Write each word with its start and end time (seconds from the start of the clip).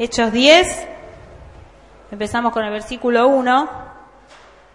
Hechos 0.00 0.30
10, 0.30 0.86
empezamos 2.12 2.52
con 2.52 2.64
el 2.64 2.70
versículo 2.70 3.26
1. 3.26 3.68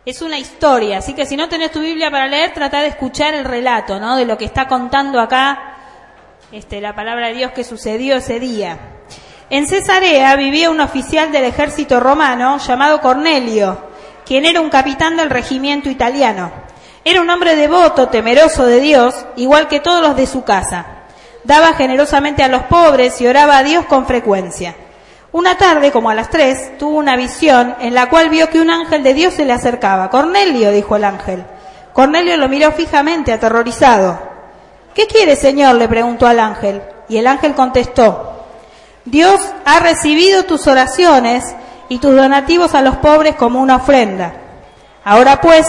Es 0.06 0.22
una 0.22 0.38
historia, 0.38 0.98
así 0.98 1.14
que 1.14 1.26
si 1.26 1.38
no 1.38 1.48
tenés 1.48 1.72
tu 1.72 1.80
Biblia 1.80 2.12
para 2.12 2.28
leer, 2.28 2.54
trata 2.54 2.82
de 2.82 2.88
escuchar 2.88 3.34
el 3.34 3.46
relato, 3.46 4.02
¿no? 4.02 4.18
De 4.18 4.26
lo 4.26 4.38
que 4.38 4.44
está 4.44 4.68
contando 4.68 5.22
acá 5.22 5.78
este, 6.52 6.82
la 6.82 6.94
palabra 6.94 7.28
de 7.28 7.36
Dios 7.36 7.54
que 7.54 7.64
sucedió 7.64 8.18
ese 8.18 8.38
día. 8.42 8.78
En 9.50 9.66
Cesarea 9.66 10.36
vivía 10.36 10.70
un 10.70 10.82
oficial 10.82 11.32
del 11.32 11.46
ejército 11.46 12.02
romano 12.02 12.58
llamado 12.58 13.00
Cornelio, 13.00 13.78
quien 14.26 14.46
era 14.46 14.60
un 14.60 14.70
capitán 14.70 15.16
del 15.16 15.30
regimiento 15.30 15.90
italiano. 15.90 16.52
Era 17.06 17.22
un 17.22 17.30
hombre 17.30 17.56
devoto, 17.56 18.10
temeroso 18.10 18.66
de 18.66 18.82
Dios, 18.82 19.26
igual 19.38 19.70
que 19.70 19.80
todos 19.80 20.02
los 20.02 20.18
de 20.18 20.28
su 20.28 20.44
casa. 20.44 20.86
Daba 21.46 21.76
generosamente 21.76 22.44
a 22.44 22.50
los 22.50 22.64
pobres 22.64 23.22
y 23.22 23.28
oraba 23.28 23.60
a 23.60 23.64
Dios 23.64 23.86
con 23.86 24.06
frecuencia. 24.06 24.76
Una 25.34 25.58
tarde, 25.58 25.92
como 25.92 26.12
a 26.12 26.14
las 26.14 26.30
tres, 26.30 26.78
tuvo 26.78 27.00
una 27.00 27.16
visión 27.16 27.76
en 27.80 27.96
la 27.96 28.08
cual 28.08 28.30
vio 28.30 28.52
que 28.52 28.62
un 28.62 28.70
ángel 28.70 29.02
de 29.02 29.16
Dios 29.16 29.34
se 29.34 29.46
le 29.46 29.54
acercaba. 29.54 30.12
Cornelio, 30.12 30.72
dijo 30.72 30.96
el 30.96 31.04
ángel. 31.04 31.44
Cornelio 31.92 32.38
lo 32.38 32.48
miró 32.48 32.72
fijamente, 32.72 33.34
aterrorizado. 33.34 34.20
¿Qué 34.94 35.08
quiere, 35.08 35.36
Señor? 35.36 35.74
le 35.76 35.88
preguntó 35.88 36.28
al 36.28 36.40
ángel. 36.40 36.84
Y 37.10 37.18
el 37.18 37.26
ángel 37.26 37.56
contestó, 37.56 38.46
Dios 39.06 39.42
ha 39.66 39.80
recibido 39.80 40.44
tus 40.44 40.68
oraciones 40.68 41.56
y 41.90 41.98
tus 41.98 42.16
donativos 42.16 42.76
a 42.76 42.84
los 42.84 42.98
pobres 42.98 43.36
como 43.36 43.60
una 43.60 43.78
ofrenda. 43.78 44.36
Ahora 45.04 45.42
pues, 45.42 45.66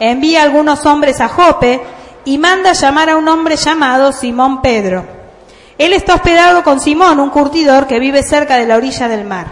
envía 0.00 0.42
algunos 0.42 0.84
hombres 0.86 1.20
a 1.20 1.28
Jope 1.28 1.80
y 2.24 2.36
manda 2.38 2.72
llamar 2.72 3.10
a 3.10 3.16
un 3.16 3.28
hombre 3.28 3.54
llamado 3.54 4.12
Simón 4.12 4.60
Pedro 4.60 5.13
él 5.78 5.92
está 5.92 6.14
hospedado 6.14 6.62
con 6.62 6.80
Simón, 6.80 7.18
un 7.20 7.30
curtidor 7.30 7.86
que 7.86 7.98
vive 7.98 8.22
cerca 8.22 8.56
de 8.56 8.66
la 8.66 8.76
orilla 8.76 9.08
del 9.08 9.24
mar. 9.24 9.46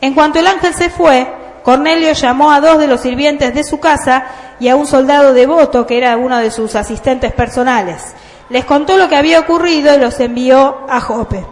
En 0.00 0.14
cuanto 0.14 0.38
el 0.38 0.46
ángel 0.46 0.74
se 0.74 0.90
fue, 0.90 1.26
Cornelio 1.62 2.12
llamó 2.12 2.52
a 2.52 2.60
dos 2.60 2.78
de 2.78 2.86
los 2.86 3.00
sirvientes 3.00 3.54
de 3.54 3.64
su 3.64 3.80
casa 3.80 4.24
y 4.58 4.68
a 4.68 4.76
un 4.76 4.86
soldado 4.86 5.32
devoto 5.32 5.86
que 5.86 5.98
era 5.98 6.16
uno 6.16 6.38
de 6.38 6.50
sus 6.50 6.74
asistentes 6.74 7.32
personales. 7.32 8.14
Les 8.48 8.64
contó 8.64 8.96
lo 8.96 9.08
que 9.08 9.16
había 9.16 9.40
ocurrido 9.40 9.94
y 9.94 9.98
los 9.98 10.18
envió 10.20 10.86
a 10.88 11.00
Jope. 11.00 11.44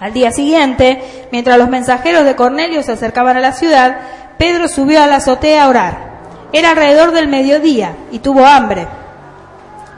Al 0.00 0.12
día 0.12 0.32
siguiente, 0.32 1.28
mientras 1.30 1.58
los 1.58 1.68
mensajeros 1.68 2.24
de 2.24 2.36
Cornelio 2.36 2.82
se 2.82 2.92
acercaban 2.92 3.36
a 3.36 3.40
la 3.40 3.52
ciudad, 3.52 3.98
Pedro 4.38 4.68
subió 4.68 5.02
a 5.02 5.06
la 5.06 5.16
azotea 5.16 5.64
a 5.64 5.68
orar. 5.68 6.14
Era 6.52 6.70
alrededor 6.70 7.12
del 7.12 7.28
mediodía 7.28 7.96
y 8.10 8.18
tuvo 8.18 8.44
hambre. 8.44 8.86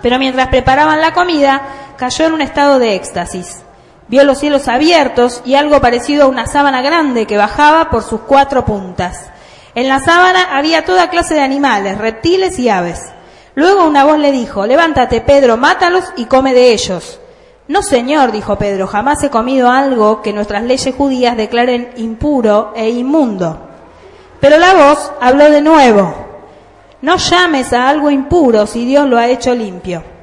Pero 0.03 0.19
mientras 0.19 0.49
preparaban 0.49 1.01
la 1.01 1.13
comida, 1.13 1.63
cayó 1.97 2.27
en 2.27 2.33
un 2.35 2.43
estado 2.43 2.79
de 2.79 2.95
éxtasis. 2.95 3.63
Vio 4.09 4.25
los 4.25 4.39
cielos 4.39 4.69
abiertos 4.69 5.43
y 5.45 5.55
algo 5.55 5.81
parecido 5.81 6.25
a 6.25 6.29
una 6.29 6.47
sábana 6.47 6.81
grande 6.83 7.27
que 7.27 7.37
bajaba 7.37 7.91
por 7.91 8.03
sus 8.03 8.21
cuatro 8.21 8.65
puntas. 8.65 9.31
En 9.75 9.89
la 9.89 10.01
sábana 10.01 10.57
había 10.57 10.85
toda 10.85 11.11
clase 11.11 11.35
de 11.35 11.41
animales, 11.41 11.99
reptiles 11.99 12.59
y 12.59 12.69
aves. 12.69 13.01
Luego 13.55 13.87
una 13.87 14.05
voz 14.05 14.19
le 14.19 14.33
dijo, 14.33 14.67
levántate 14.67 15.21
Pedro, 15.21 15.57
mátalos 15.57 16.05
y 16.17 16.27
come 16.27 16.55
de 16.55 16.73
ellos. 16.73 17.21
No, 17.69 17.83
señor, 17.83 18.31
dijo 18.31 18.57
Pedro, 18.57 18.87
jamás 18.87 19.23
he 19.25 19.31
comido 19.31 19.71
algo 19.71 20.23
que 20.23 20.33
nuestras 20.33 20.63
leyes 20.63 20.95
judías 20.95 21.37
declaren 21.37 21.91
impuro 21.97 22.73
e 22.77 22.91
inmundo. 22.91 23.59
Pero 24.41 24.59
la 24.59 24.75
voz 24.75 25.13
habló 25.21 25.51
de 25.51 25.63
nuevo, 25.63 26.15
no 27.03 27.17
llames 27.17 27.73
a 27.73 27.89
algo 27.89 28.11
impuro 28.11 28.67
si 28.67 28.85
Dios 28.85 29.09
lo 29.09 29.19
ha 29.19 29.29
hecho 29.29 29.55
limpio. 29.55 30.16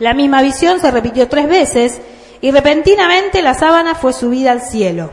La 0.00 0.14
misma 0.14 0.40
visión 0.40 0.80
se 0.80 0.90
repitió 0.90 1.28
tres 1.28 1.46
veces 1.46 2.00
y 2.40 2.50
repentinamente 2.50 3.42
la 3.42 3.52
sábana 3.52 3.94
fue 3.94 4.14
subida 4.14 4.50
al 4.50 4.62
cielo. 4.62 5.10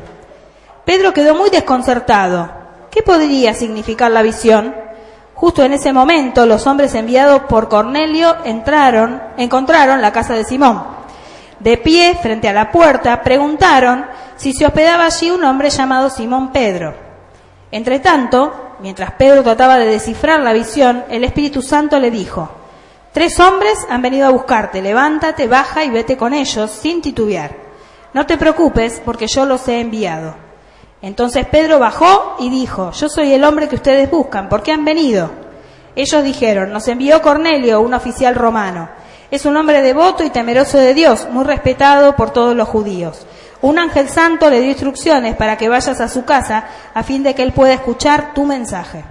Pedro 0.86 1.14
quedó 1.14 1.36
muy 1.36 1.50
desconcertado. 1.50 2.50
¿Qué 2.90 3.04
podría 3.04 3.54
significar 3.54 4.10
la 4.12 4.22
visión? 4.22 4.74
Justo 5.36 5.62
en 5.62 5.74
ese 5.74 5.92
momento 5.92 6.46
los 6.46 6.66
hombres 6.68 6.96
enviados 6.96 7.42
por 7.44 7.68
Cornelio 7.68 8.38
entraron, 8.46 9.22
encontraron 9.38 10.02
la 10.02 10.14
casa 10.14 10.36
de 10.36 10.46
Simón. 10.46 10.82
De 11.60 11.76
pie, 11.78 12.18
frente 12.22 12.48
a 12.48 12.54
la 12.54 12.72
puerta, 12.72 13.22
preguntaron 13.22 14.06
si 14.38 14.54
se 14.54 14.66
hospedaba 14.66 15.08
allí 15.08 15.30
un 15.30 15.44
hombre 15.44 15.70
llamado 15.70 16.10
Simón 16.10 16.54
Pedro. 16.54 16.96
Entre 17.72 18.00
tanto, 18.00 18.78
mientras 18.80 19.12
Pedro 19.12 19.44
trataba 19.44 19.78
de 19.78 19.88
descifrar 19.88 20.40
la 20.40 20.54
visión, 20.54 21.04
el 21.10 21.26
Espíritu 21.26 21.62
Santo 21.62 22.00
le 22.00 22.10
dijo, 22.10 22.50
Tres 23.18 23.40
hombres 23.40 23.80
han 23.90 24.04
venido 24.04 24.28
a 24.28 24.30
buscarte, 24.30 24.80
levántate, 24.80 25.48
baja 25.48 25.84
y 25.84 25.90
vete 25.90 26.18
con 26.18 26.36
ellos 26.36 26.70
sin 26.70 27.02
titubear. 27.02 27.50
No 28.14 28.28
te 28.28 28.38
preocupes 28.38 29.02
porque 29.04 29.26
yo 29.26 29.44
los 29.44 29.68
he 29.68 29.80
enviado. 29.80 30.36
Entonces 31.02 31.48
Pedro 31.48 31.80
bajó 31.80 32.36
y 32.38 32.52
dijo, 32.52 32.92
yo 32.92 33.10
soy 33.10 33.34
el 33.34 33.44
hombre 33.44 33.68
que 33.68 33.74
ustedes 33.78 34.08
buscan, 34.12 34.50
¿por 34.50 34.62
qué 34.62 34.72
han 34.72 34.86
venido? 34.86 35.32
Ellos 35.96 36.24
dijeron, 36.24 36.72
nos 36.72 36.88
envió 36.88 37.24
Cornelio, 37.24 37.82
un 37.82 37.96
oficial 37.96 38.36
romano. 38.36 38.88
Es 39.32 39.48
un 39.48 39.58
hombre 39.58 39.82
devoto 39.82 40.24
y 40.24 40.30
temeroso 40.30 40.78
de 40.78 40.94
Dios, 40.94 41.28
muy 41.32 41.44
respetado 41.44 42.16
por 42.16 42.30
todos 42.30 42.56
los 42.56 42.68
judíos. 42.68 43.26
Un 43.62 43.80
ángel 43.80 44.10
santo 44.10 44.48
le 44.52 44.62
dio 44.62 44.70
instrucciones 44.70 45.36
para 45.36 45.58
que 45.58 45.70
vayas 45.70 46.00
a 46.02 46.08
su 46.08 46.24
casa 46.24 46.66
a 46.94 47.02
fin 47.02 47.24
de 47.24 47.34
que 47.34 47.42
él 47.42 47.52
pueda 47.52 47.74
escuchar 47.74 48.36
tu 48.36 48.46
mensaje. 48.46 49.04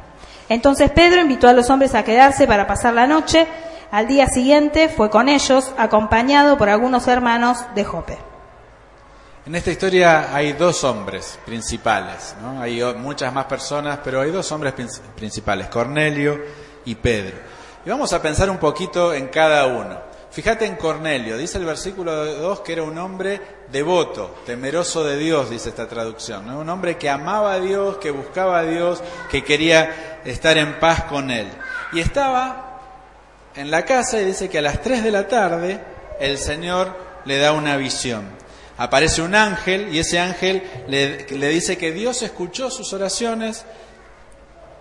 Entonces 0.49 0.93
Pedro 0.93 1.21
invitó 1.21 1.49
a 1.49 1.53
los 1.53 1.71
hombres 1.71 1.97
a 1.97 2.05
quedarse 2.05 2.47
para 2.47 2.69
pasar 2.69 2.95
la 2.95 3.09
noche 3.09 3.49
al 3.91 4.09
día 4.09 4.27
siguiente 4.27 4.89
fue 4.89 5.11
con 5.11 5.29
ellos, 5.29 5.73
acompañado 5.79 6.59
por 6.59 6.69
algunos 6.69 7.07
hermanos 7.09 7.59
de 7.75 7.85
Jope. 7.85 8.19
En 9.47 9.55
esta 9.55 9.71
historia 9.71 10.35
hay 10.35 10.55
dos 10.55 10.83
hombres 10.83 11.39
principales, 11.45 12.35
¿no? 12.43 12.61
hay 12.61 12.83
muchas 12.97 13.33
más 13.33 13.45
personas, 13.45 14.01
pero 14.03 14.21
hay 14.21 14.33
dos 14.33 14.51
hombres 14.51 14.75
principales, 15.15 15.69
Cornelio 15.69 16.41
y 16.85 16.97
Pedro. 16.97 17.37
Y 17.85 17.89
vamos 17.89 18.13
a 18.13 18.21
pensar 18.21 18.51
un 18.51 18.59
poquito 18.59 19.15
en 19.15 19.29
cada 19.29 19.67
uno. 19.67 20.01
Fíjate 20.33 20.67
en 20.67 20.75
Cornelio, 20.75 21.39
dice 21.39 21.59
el 21.59 21.65
versículo 21.65 22.13
2 22.13 22.61
que 22.61 22.73
era 22.73 22.83
un 22.83 22.99
hombre 22.99 23.41
devoto, 23.71 24.35
temeroso 24.45 25.05
de 25.05 25.17
Dios, 25.17 25.49
dice 25.49 25.69
esta 25.69 25.87
traducción, 25.87 26.51
un 26.51 26.69
hombre 26.69 26.99
que 26.99 27.09
amaba 27.09 27.53
a 27.53 27.61
Dios, 27.61 27.99
que 27.99 28.11
buscaba 28.11 28.59
a 28.59 28.63
Dios, 28.65 29.01
que 29.31 29.45
quería 29.45 30.21
estar 30.25 30.59
en 30.59 30.81
paz 30.81 31.05
con 31.05 31.31
Él. 31.31 31.47
Y 31.93 32.01
estaba 32.01 32.66
en 33.57 33.71
la 33.71 33.85
casa 33.85 34.21
y 34.21 34.25
dice 34.25 34.49
que 34.49 34.59
a 34.59 34.63
las 34.63 34.83
3 34.83 35.03
de 35.03 35.11
la 35.11 35.27
tarde 35.27 35.81
el 36.21 36.39
Señor 36.39 36.95
le 37.25 37.39
da 37.39 37.53
una 37.53 37.77
visión. 37.77 38.29
Aparece 38.79 39.23
un 39.23 39.35
ángel 39.35 39.95
y 39.95 39.99
ese 39.99 40.19
ángel 40.19 40.63
le, 40.87 41.27
le, 41.27 41.49
dice 41.49 41.79
que 41.79 41.93
Dios 41.93 42.21
escuchó 42.23 42.71
sus 42.71 42.93
oraciones, 42.93 43.65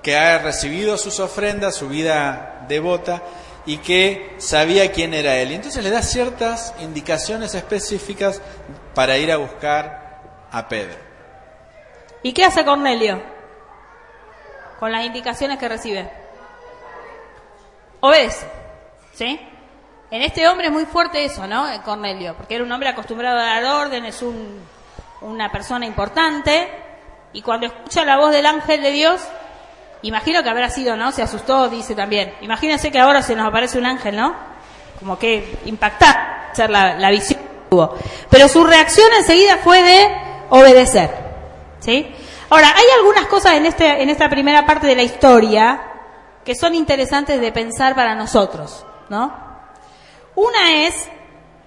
que 0.03 0.17
ha 0.17 0.37
recibido 0.39 0.97
sus 0.97 1.19
ofrendas, 1.21 1.75
su 1.75 1.87
vida 1.87 2.65
devota 2.67 3.23
y 3.65 3.77
que 3.77 4.35
sabía 4.37 4.91
quién 4.91 5.13
era 5.13 5.37
él. 5.37 5.51
Y 5.51 5.55
entonces 5.55 5.81
le 5.81 5.89
da 5.89 6.01
ciertas 6.01 6.73
indicaciones 6.81 7.55
específicas 7.55 8.41
para 8.93 9.17
ir 9.17 9.31
a 9.31 9.37
buscar 9.37 10.21
a 10.51 10.67
Pedro. 10.67 10.97
¿Y 12.21 12.33
qué 12.33 12.43
hace 12.43 12.65
Cornelio 12.65 13.21
con 14.79 14.91
las 14.91 15.05
indicaciones 15.05 15.57
que 15.57 15.69
recibe? 15.69 16.11
Obedece. 18.01 18.64
¿Sí? 19.15 19.39
En 20.11 20.21
este 20.21 20.47
hombre 20.47 20.67
es 20.67 20.73
muy 20.73 20.85
fuerte 20.85 21.23
eso, 21.23 21.47
¿no? 21.47 21.65
Cornelio, 21.83 22.35
porque 22.35 22.55
era 22.55 22.63
un 22.63 22.71
hombre 22.71 22.89
acostumbrado 22.89 23.39
a 23.39 23.43
dar 23.43 23.63
orden, 23.63 24.05
es 24.05 24.21
un, 24.21 24.59
una 25.21 25.51
persona 25.51 25.85
importante, 25.85 26.69
y 27.33 27.41
cuando 27.41 27.67
escucha 27.67 28.03
la 28.03 28.17
voz 28.17 28.31
del 28.31 28.45
ángel 28.45 28.81
de 28.81 28.91
Dios, 28.91 29.21
imagino 30.01 30.43
que 30.43 30.49
habrá 30.49 30.69
sido, 30.69 30.95
¿no? 30.95 31.11
Se 31.11 31.23
asustó, 31.23 31.69
dice 31.69 31.95
también. 31.95 32.33
Imagínense 32.41 32.91
que 32.91 32.99
ahora 32.99 33.21
se 33.21 33.35
nos 33.35 33.47
aparece 33.47 33.77
un 33.79 33.85
ángel, 33.85 34.15
¿no? 34.17 34.35
Como 34.99 35.17
que 35.17 35.59
impactar, 35.65 36.51
ser 36.53 36.69
la, 36.69 36.95
la 36.95 37.09
visión 37.09 37.39
que 37.39 37.69
tuvo. 37.69 37.95
Pero 38.29 38.47
su 38.47 38.63
reacción 38.63 39.07
enseguida 39.17 39.57
fue 39.57 39.81
de 39.81 40.17
obedecer, 40.49 41.09
¿sí? 41.79 42.13
Ahora, 42.49 42.67
hay 42.75 42.85
algunas 42.99 43.25
cosas 43.27 43.53
en, 43.53 43.65
este, 43.65 44.03
en 44.03 44.09
esta 44.09 44.29
primera 44.29 44.65
parte 44.65 44.87
de 44.87 44.95
la 44.95 45.03
historia 45.03 45.81
que 46.43 46.53
son 46.53 46.75
interesantes 46.75 47.41
de 47.41 47.51
pensar 47.51 47.95
para 47.95 48.13
nosotros. 48.13 48.85
¿No? 49.09 49.33
Una 50.35 50.85
es 50.85 51.09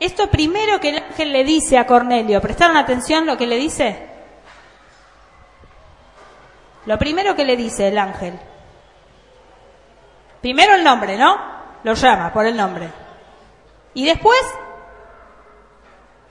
esto 0.01 0.31
primero 0.31 0.79
que 0.81 0.91
el 0.91 1.03
ángel 1.03 1.33
le 1.33 1.45
dice 1.45 1.79
a 1.79 1.87
Cornelio. 1.87 2.41
¿Prestaron 2.41 2.77
atención 2.77 3.27
lo 3.27 3.37
que 3.37 3.47
le 3.47 3.57
dice? 3.57 4.07
Lo 6.87 6.99
primero 6.99 7.35
que 7.35 7.45
le 7.45 7.57
dice 7.57 7.89
el 7.89 7.99
ángel. 7.99 8.39
Primero 10.41 10.75
el 10.75 10.85
nombre, 10.85 11.17
¿no? 11.17 11.37
Lo 11.83 11.95
llama 11.95 12.33
por 12.33 12.47
el 12.47 12.57
nombre. 12.57 12.89
Y 13.95 14.05
después, 14.05 14.41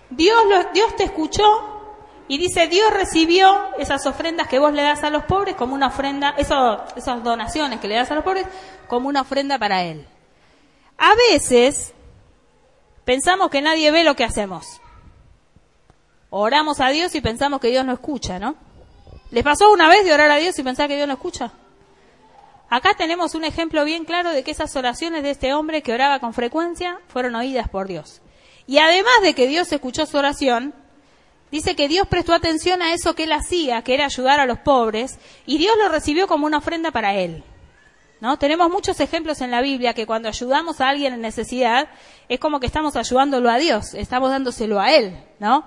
Dios, 0.09 0.37
Dios 0.73 0.95
te 0.95 1.03
escuchó 1.03 1.43
y 2.29 2.37
dice, 2.37 2.67
Dios 2.67 2.93
recibió 2.93 3.75
esas 3.77 4.05
ofrendas 4.05 4.47
que 4.47 4.59
vos 4.59 4.71
le 4.71 4.81
das 4.81 5.03
a 5.03 5.09
los 5.09 5.23
pobres 5.23 5.55
como 5.55 5.75
una 5.75 5.87
ofrenda, 5.87 6.35
esas 6.37 7.23
donaciones 7.23 7.79
que 7.79 7.87
le 7.87 7.95
das 7.95 8.11
a 8.11 8.15
los 8.15 8.23
pobres 8.23 8.45
como 8.87 9.09
una 9.09 9.21
ofrenda 9.21 9.59
para 9.59 9.83
Él. 9.83 10.07
A 10.97 11.13
veces 11.31 11.93
pensamos 13.05 13.49
que 13.49 13.61
nadie 13.61 13.91
ve 13.91 14.03
lo 14.03 14.15
que 14.15 14.23
hacemos. 14.23 14.81
Oramos 16.29 16.79
a 16.79 16.89
Dios 16.89 17.15
y 17.15 17.21
pensamos 17.21 17.61
que 17.61 17.69
Dios 17.69 17.85
no 17.85 17.93
escucha, 17.93 18.39
¿no? 18.39 18.55
¿Les 19.31 19.43
pasó 19.43 19.71
una 19.71 19.89
vez 19.89 20.05
de 20.05 20.13
orar 20.13 20.31
a 20.31 20.37
Dios 20.37 20.57
y 20.57 20.63
pensar 20.63 20.87
que 20.87 20.95
Dios 20.95 21.07
no 21.07 21.13
escucha? 21.13 21.51
Acá 22.69 22.95
tenemos 22.97 23.33
un 23.35 23.45
ejemplo 23.45 23.85
bien 23.85 24.03
claro 24.03 24.31
de 24.31 24.43
que 24.43 24.51
esas 24.51 24.75
oraciones 24.75 25.23
de 25.23 25.29
este 25.29 25.53
hombre 25.53 25.81
que 25.81 25.93
oraba 25.93 26.19
con 26.19 26.33
frecuencia 26.33 26.99
fueron 27.07 27.35
oídas 27.35 27.69
por 27.69 27.87
Dios. 27.87 28.21
Y 28.65 28.79
además 28.79 29.21
de 29.21 29.33
que 29.33 29.47
Dios 29.47 29.71
escuchó 29.71 30.05
su 30.05 30.17
oración, 30.17 30.73
dice 31.49 31.75
que 31.75 31.87
Dios 31.87 32.07
prestó 32.07 32.33
atención 32.33 32.81
a 32.81 32.93
eso 32.93 33.15
que 33.15 33.23
él 33.23 33.31
hacía, 33.31 33.81
que 33.83 33.93
era 33.93 34.05
ayudar 34.05 34.41
a 34.41 34.45
los 34.45 34.59
pobres, 34.59 35.17
y 35.45 35.57
Dios 35.57 35.77
lo 35.77 35.87
recibió 35.87 36.27
como 36.27 36.45
una 36.45 36.57
ofrenda 36.57 36.91
para 36.91 37.15
él. 37.15 37.43
¿No? 38.19 38.37
Tenemos 38.37 38.69
muchos 38.71 38.99
ejemplos 38.99 39.41
en 39.41 39.51
la 39.51 39.61
Biblia 39.61 39.93
que 39.93 40.07
cuando 40.07 40.27
ayudamos 40.27 40.81
a 40.81 40.89
alguien 40.89 41.13
en 41.13 41.21
necesidad 41.21 41.87
es 42.27 42.39
como 42.39 42.59
que 42.59 42.65
estamos 42.65 42.95
ayudándolo 42.95 43.49
a 43.49 43.57
Dios, 43.57 43.93
estamos 43.93 44.31
dándoselo 44.31 44.79
a 44.79 44.91
él, 44.91 45.15
¿no? 45.39 45.65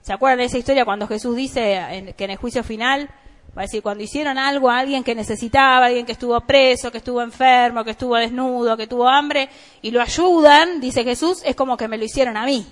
¿Se 0.00 0.12
acuerdan 0.12 0.38
de 0.38 0.44
esa 0.44 0.56
historia 0.56 0.86
cuando 0.86 1.06
Jesús 1.06 1.36
dice 1.36 2.14
que 2.16 2.24
en 2.24 2.30
el 2.30 2.36
juicio 2.38 2.64
final 2.64 3.10
Va 3.56 3.62
a 3.62 3.64
decir, 3.64 3.82
cuando 3.82 4.04
hicieron 4.04 4.36
algo 4.36 4.68
a 4.68 4.78
alguien 4.78 5.02
que 5.02 5.14
necesitaba, 5.14 5.86
alguien 5.86 6.04
que 6.04 6.12
estuvo 6.12 6.38
preso, 6.42 6.92
que 6.92 6.98
estuvo 6.98 7.22
enfermo, 7.22 7.84
que 7.84 7.92
estuvo 7.92 8.14
desnudo, 8.16 8.76
que 8.76 8.86
tuvo 8.86 9.08
hambre, 9.08 9.48
y 9.80 9.92
lo 9.92 10.02
ayudan, 10.02 10.78
dice 10.78 11.04
Jesús, 11.04 11.40
es 11.42 11.56
como 11.56 11.78
que 11.78 11.88
me 11.88 11.96
lo 11.96 12.04
hicieron 12.04 12.36
a 12.36 12.44
mí. 12.44 12.66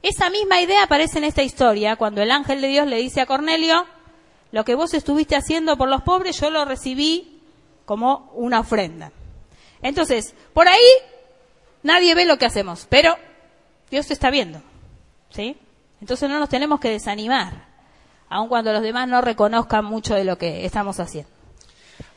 Esa 0.00 0.30
misma 0.30 0.62
idea 0.62 0.84
aparece 0.84 1.18
en 1.18 1.24
esta 1.24 1.42
historia, 1.42 1.96
cuando 1.96 2.22
el 2.22 2.30
ángel 2.30 2.62
de 2.62 2.68
Dios 2.68 2.86
le 2.86 2.96
dice 2.96 3.20
a 3.20 3.26
Cornelio, 3.26 3.84
lo 4.52 4.64
que 4.64 4.74
vos 4.74 4.94
estuviste 4.94 5.36
haciendo 5.36 5.76
por 5.76 5.90
los 5.90 6.00
pobres, 6.00 6.40
yo 6.40 6.48
lo 6.48 6.64
recibí 6.64 7.35
como 7.86 8.30
una 8.34 8.60
ofrenda. 8.60 9.12
Entonces, 9.80 10.34
por 10.52 10.68
ahí 10.68 10.86
nadie 11.82 12.14
ve 12.14 12.26
lo 12.26 12.36
que 12.36 12.44
hacemos, 12.44 12.86
pero 12.90 13.16
Dios 13.90 14.10
está 14.10 14.30
viendo. 14.30 14.60
¿Sí? 15.30 15.56
Entonces 16.02 16.28
no 16.28 16.38
nos 16.38 16.50
tenemos 16.50 16.78
que 16.80 16.90
desanimar 16.90 17.66
aun 18.28 18.48
cuando 18.48 18.72
los 18.72 18.82
demás 18.82 19.08
no 19.08 19.20
reconozcan 19.20 19.84
mucho 19.84 20.14
de 20.14 20.24
lo 20.24 20.38
que 20.38 20.64
estamos 20.64 21.00
haciendo. 21.00 21.30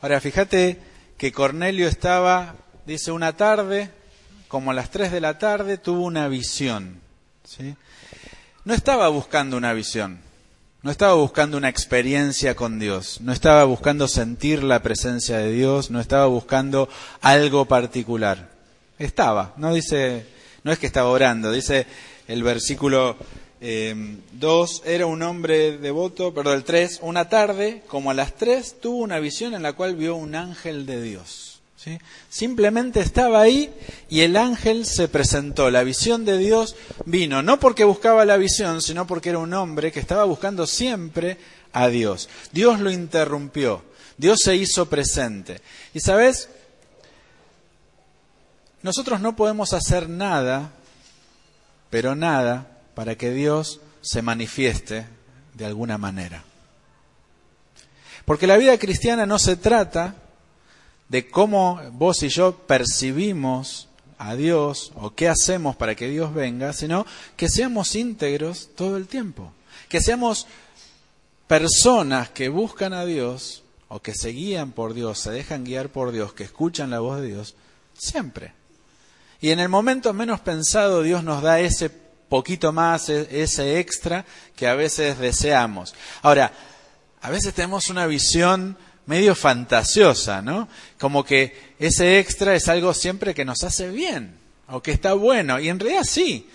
Ahora, 0.02 0.20
fíjate 0.20 0.78
que 1.16 1.32
Cornelio 1.32 1.88
estaba, 1.88 2.54
dice, 2.86 3.12
una 3.12 3.36
tarde, 3.36 3.90
como 4.48 4.70
a 4.70 4.74
las 4.74 4.90
3 4.90 5.12
de 5.12 5.20
la 5.20 5.38
tarde, 5.38 5.78
tuvo 5.78 6.04
una 6.04 6.28
visión. 6.28 7.00
¿sí? 7.44 7.76
No 8.64 8.74
estaba 8.74 9.08
buscando 9.08 9.56
una 9.56 9.72
visión, 9.72 10.20
no 10.82 10.90
estaba 10.90 11.14
buscando 11.14 11.58
una 11.58 11.68
experiencia 11.68 12.54
con 12.54 12.78
Dios, 12.78 13.20
no 13.20 13.32
estaba 13.32 13.64
buscando 13.64 14.08
sentir 14.08 14.62
la 14.62 14.82
presencia 14.82 15.38
de 15.38 15.52
Dios, 15.52 15.90
no 15.90 16.00
estaba 16.00 16.26
buscando 16.26 16.88
algo 17.20 17.66
particular. 17.66 18.50
Estaba, 18.98 19.54
no 19.56 19.74
dice, 19.74 20.26
no 20.64 20.72
es 20.72 20.78
que 20.78 20.86
estaba 20.86 21.08
orando, 21.08 21.52
dice 21.52 21.86
el 22.28 22.42
versículo 22.42 23.16
eh, 23.60 24.16
dos, 24.32 24.82
era 24.86 25.04
un 25.04 25.22
hombre 25.22 25.76
devoto, 25.76 26.32
perdón, 26.32 26.56
el 26.56 26.64
tres, 26.64 26.98
una 27.02 27.28
tarde, 27.28 27.82
como 27.86 28.10
a 28.10 28.14
las 28.14 28.36
tres, 28.36 28.76
tuvo 28.80 28.98
una 28.98 29.18
visión 29.18 29.52
en 29.54 29.62
la 29.62 29.74
cual 29.74 29.96
vio 29.96 30.16
un 30.16 30.34
ángel 30.34 30.86
de 30.86 31.02
Dios. 31.02 31.49
Simplemente 32.28 33.00
estaba 33.00 33.40
ahí 33.40 33.72
y 34.08 34.20
el 34.20 34.36
ángel 34.36 34.84
se 34.84 35.08
presentó. 35.08 35.70
La 35.70 35.82
visión 35.82 36.24
de 36.24 36.36
Dios 36.36 36.76
vino, 37.06 37.42
no 37.42 37.58
porque 37.58 37.84
buscaba 37.84 38.24
la 38.24 38.36
visión, 38.36 38.82
sino 38.82 39.06
porque 39.06 39.30
era 39.30 39.38
un 39.38 39.54
hombre 39.54 39.90
que 39.90 40.00
estaba 40.00 40.24
buscando 40.24 40.66
siempre 40.66 41.38
a 41.72 41.88
Dios. 41.88 42.28
Dios 42.52 42.80
lo 42.80 42.90
interrumpió, 42.90 43.82
Dios 44.18 44.40
se 44.44 44.56
hizo 44.56 44.90
presente. 44.90 45.62
Y 45.94 46.00
sabes, 46.00 46.50
nosotros 48.82 49.20
no 49.20 49.34
podemos 49.36 49.72
hacer 49.72 50.08
nada, 50.08 50.72
pero 51.88 52.14
nada, 52.14 52.78
para 52.94 53.16
que 53.16 53.30
Dios 53.30 53.80
se 54.02 54.20
manifieste 54.20 55.06
de 55.54 55.64
alguna 55.64 55.96
manera. 55.96 56.44
Porque 58.26 58.46
la 58.46 58.58
vida 58.58 58.78
cristiana 58.78 59.24
no 59.24 59.38
se 59.38 59.56
trata 59.56 60.14
de 61.10 61.28
cómo 61.28 61.80
vos 61.92 62.22
y 62.22 62.28
yo 62.28 62.56
percibimos 62.56 63.88
a 64.16 64.36
Dios 64.36 64.92
o 64.94 65.10
qué 65.10 65.28
hacemos 65.28 65.74
para 65.74 65.96
que 65.96 66.08
Dios 66.08 66.32
venga, 66.32 66.72
sino 66.72 67.04
que 67.36 67.48
seamos 67.48 67.96
íntegros 67.96 68.70
todo 68.76 68.96
el 68.96 69.08
tiempo, 69.08 69.52
que 69.88 70.00
seamos 70.00 70.46
personas 71.48 72.30
que 72.30 72.48
buscan 72.48 72.92
a 72.92 73.04
Dios 73.04 73.64
o 73.88 74.00
que 74.00 74.14
se 74.14 74.28
guían 74.28 74.70
por 74.70 74.94
Dios, 74.94 75.18
se 75.18 75.32
dejan 75.32 75.64
guiar 75.64 75.88
por 75.88 76.12
Dios, 76.12 76.32
que 76.32 76.44
escuchan 76.44 76.90
la 76.90 77.00
voz 77.00 77.20
de 77.20 77.26
Dios, 77.26 77.56
siempre. 77.98 78.52
Y 79.40 79.50
en 79.50 79.58
el 79.58 79.68
momento 79.68 80.14
menos 80.14 80.38
pensado 80.40 81.02
Dios 81.02 81.24
nos 81.24 81.42
da 81.42 81.58
ese 81.58 81.90
poquito 81.90 82.72
más, 82.72 83.08
e, 83.08 83.42
ese 83.42 83.80
extra 83.80 84.24
que 84.54 84.68
a 84.68 84.74
veces 84.74 85.18
deseamos. 85.18 85.92
Ahora, 86.22 86.52
a 87.20 87.30
veces 87.30 87.52
tenemos 87.52 87.88
una 87.90 88.06
visión 88.06 88.78
medio 89.10 89.34
fantasiosa, 89.34 90.40
¿no? 90.40 90.68
Como 91.00 91.24
que 91.24 91.74
ese 91.80 92.20
extra 92.20 92.54
es 92.54 92.68
algo 92.68 92.94
siempre 92.94 93.34
que 93.34 93.44
nos 93.44 93.64
hace 93.64 93.90
bien 93.90 94.38
o 94.68 94.80
que 94.80 94.92
está 94.92 95.14
bueno, 95.14 95.58
y 95.58 95.68
en 95.68 95.80
realidad 95.80 96.04
sí. 96.04 96.48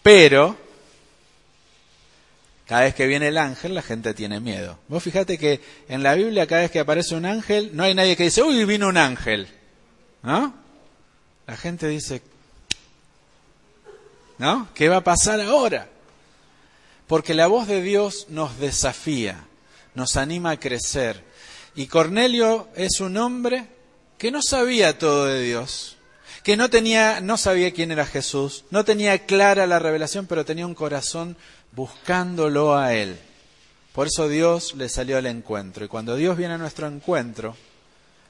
Pero 0.00 0.56
cada 2.68 2.82
vez 2.82 2.94
que 2.94 3.08
viene 3.08 3.26
el 3.26 3.36
ángel, 3.36 3.74
la 3.74 3.82
gente 3.82 4.14
tiene 4.14 4.38
miedo. 4.38 4.78
Vos 4.86 5.02
fíjate 5.02 5.38
que 5.38 5.60
en 5.88 6.04
la 6.04 6.14
Biblia, 6.14 6.46
cada 6.46 6.60
vez 6.60 6.70
que 6.70 6.78
aparece 6.78 7.16
un 7.16 7.26
ángel, 7.26 7.70
no 7.74 7.82
hay 7.82 7.96
nadie 7.96 8.16
que 8.16 8.22
dice, 8.22 8.44
uy, 8.44 8.64
vino 8.64 8.86
un 8.86 8.96
ángel. 8.96 9.48
¿No? 10.22 10.54
La 11.48 11.56
gente 11.56 11.88
dice, 11.88 12.22
¿No? 14.38 14.68
¿Qué 14.72 14.88
va 14.88 14.98
a 14.98 15.04
pasar 15.04 15.40
ahora? 15.40 15.88
Porque 17.08 17.34
la 17.34 17.48
voz 17.48 17.66
de 17.66 17.82
Dios 17.82 18.26
nos 18.28 18.56
desafía, 18.60 19.44
nos 19.94 20.16
anima 20.16 20.52
a 20.52 20.60
crecer. 20.60 21.24
Y 21.74 21.86
Cornelio 21.86 22.68
es 22.74 23.00
un 23.00 23.16
hombre 23.16 23.66
que 24.18 24.30
no 24.30 24.42
sabía 24.42 24.98
todo 24.98 25.26
de 25.26 25.42
Dios, 25.42 25.96
que 26.42 26.56
no 26.56 26.70
tenía, 26.70 27.20
no 27.20 27.36
sabía 27.36 27.72
quién 27.72 27.90
era 27.90 28.06
Jesús, 28.06 28.64
no 28.70 28.84
tenía 28.84 29.26
clara 29.26 29.66
la 29.66 29.78
revelación, 29.78 30.26
pero 30.26 30.44
tenía 30.44 30.66
un 30.66 30.74
corazón 30.74 31.36
buscándolo 31.72 32.76
a 32.76 32.94
él. 32.94 33.18
Por 33.92 34.06
eso 34.06 34.28
Dios 34.28 34.74
le 34.74 34.88
salió 34.88 35.18
al 35.18 35.26
encuentro. 35.26 35.84
Y 35.84 35.88
cuando 35.88 36.16
Dios 36.16 36.36
viene 36.36 36.54
a 36.54 36.58
nuestro 36.58 36.86
encuentro, 36.86 37.56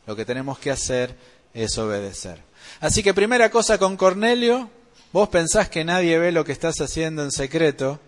lo 0.06 0.16
que 0.16 0.24
tenemos 0.24 0.58
que 0.58 0.70
hacer 0.70 1.14
es 1.54 1.76
obedecer. 1.78 2.42
Así 2.80 3.02
que 3.02 3.14
primera 3.14 3.50
cosa 3.50 3.78
con 3.78 3.96
Cornelio, 3.96 4.70
Vos 5.12 5.28
pensás 5.28 5.68
que 5.68 5.84
nadie 5.84 6.18
ve 6.18 6.30
lo 6.30 6.44
que 6.44 6.52
estás 6.52 6.80
haciendo 6.80 7.24
en 7.24 7.32
secreto, 7.32 7.98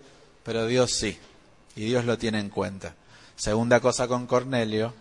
pero 0.45 0.67
Dios 0.67 0.93
sí, 0.93 1.19
y 1.75 1.87
Dios 1.87 2.05
lo 2.05 2.17
tiene 2.17 2.39
en 2.39 2.49
cuenta. 2.49 2.95
Segunda 3.43 3.81
cosa 3.81 4.07
con 4.07 4.29
Cornelio, 4.29 4.95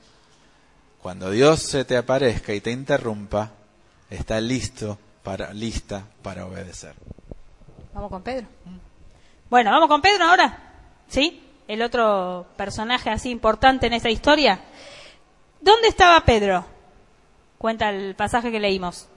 cuando 0.99 1.29
Dios 1.29 1.61
se 1.61 1.85
te 1.85 1.95
aparezca 1.95 2.55
y 2.55 2.59
te 2.59 2.71
interrumpa, 2.71 3.51
está 4.09 4.41
listo 4.41 4.97
para 5.21 5.53
lista 5.53 6.07
para 6.23 6.47
obedecer. 6.47 6.95
Vamos 7.93 8.09
con 8.09 8.23
Pedro. 8.23 8.47
Bueno, 9.47 9.69
vamos 9.69 9.87
con 9.87 10.01
Pedro 10.01 10.25
ahora. 10.25 10.57
¿Sí? 11.07 11.39
El 11.67 11.83
otro 11.83 12.47
personaje 12.57 13.11
así 13.11 13.29
importante 13.29 13.85
en 13.85 13.93
esa 13.93 14.09
historia. 14.09 14.59
¿Dónde 15.59 15.89
estaba 15.89 16.19
Pedro? 16.21 16.65
Cuenta 17.59 17.91
el 17.91 18.15
pasaje 18.15 18.51
que 18.51 18.59
leímos. 18.59 19.07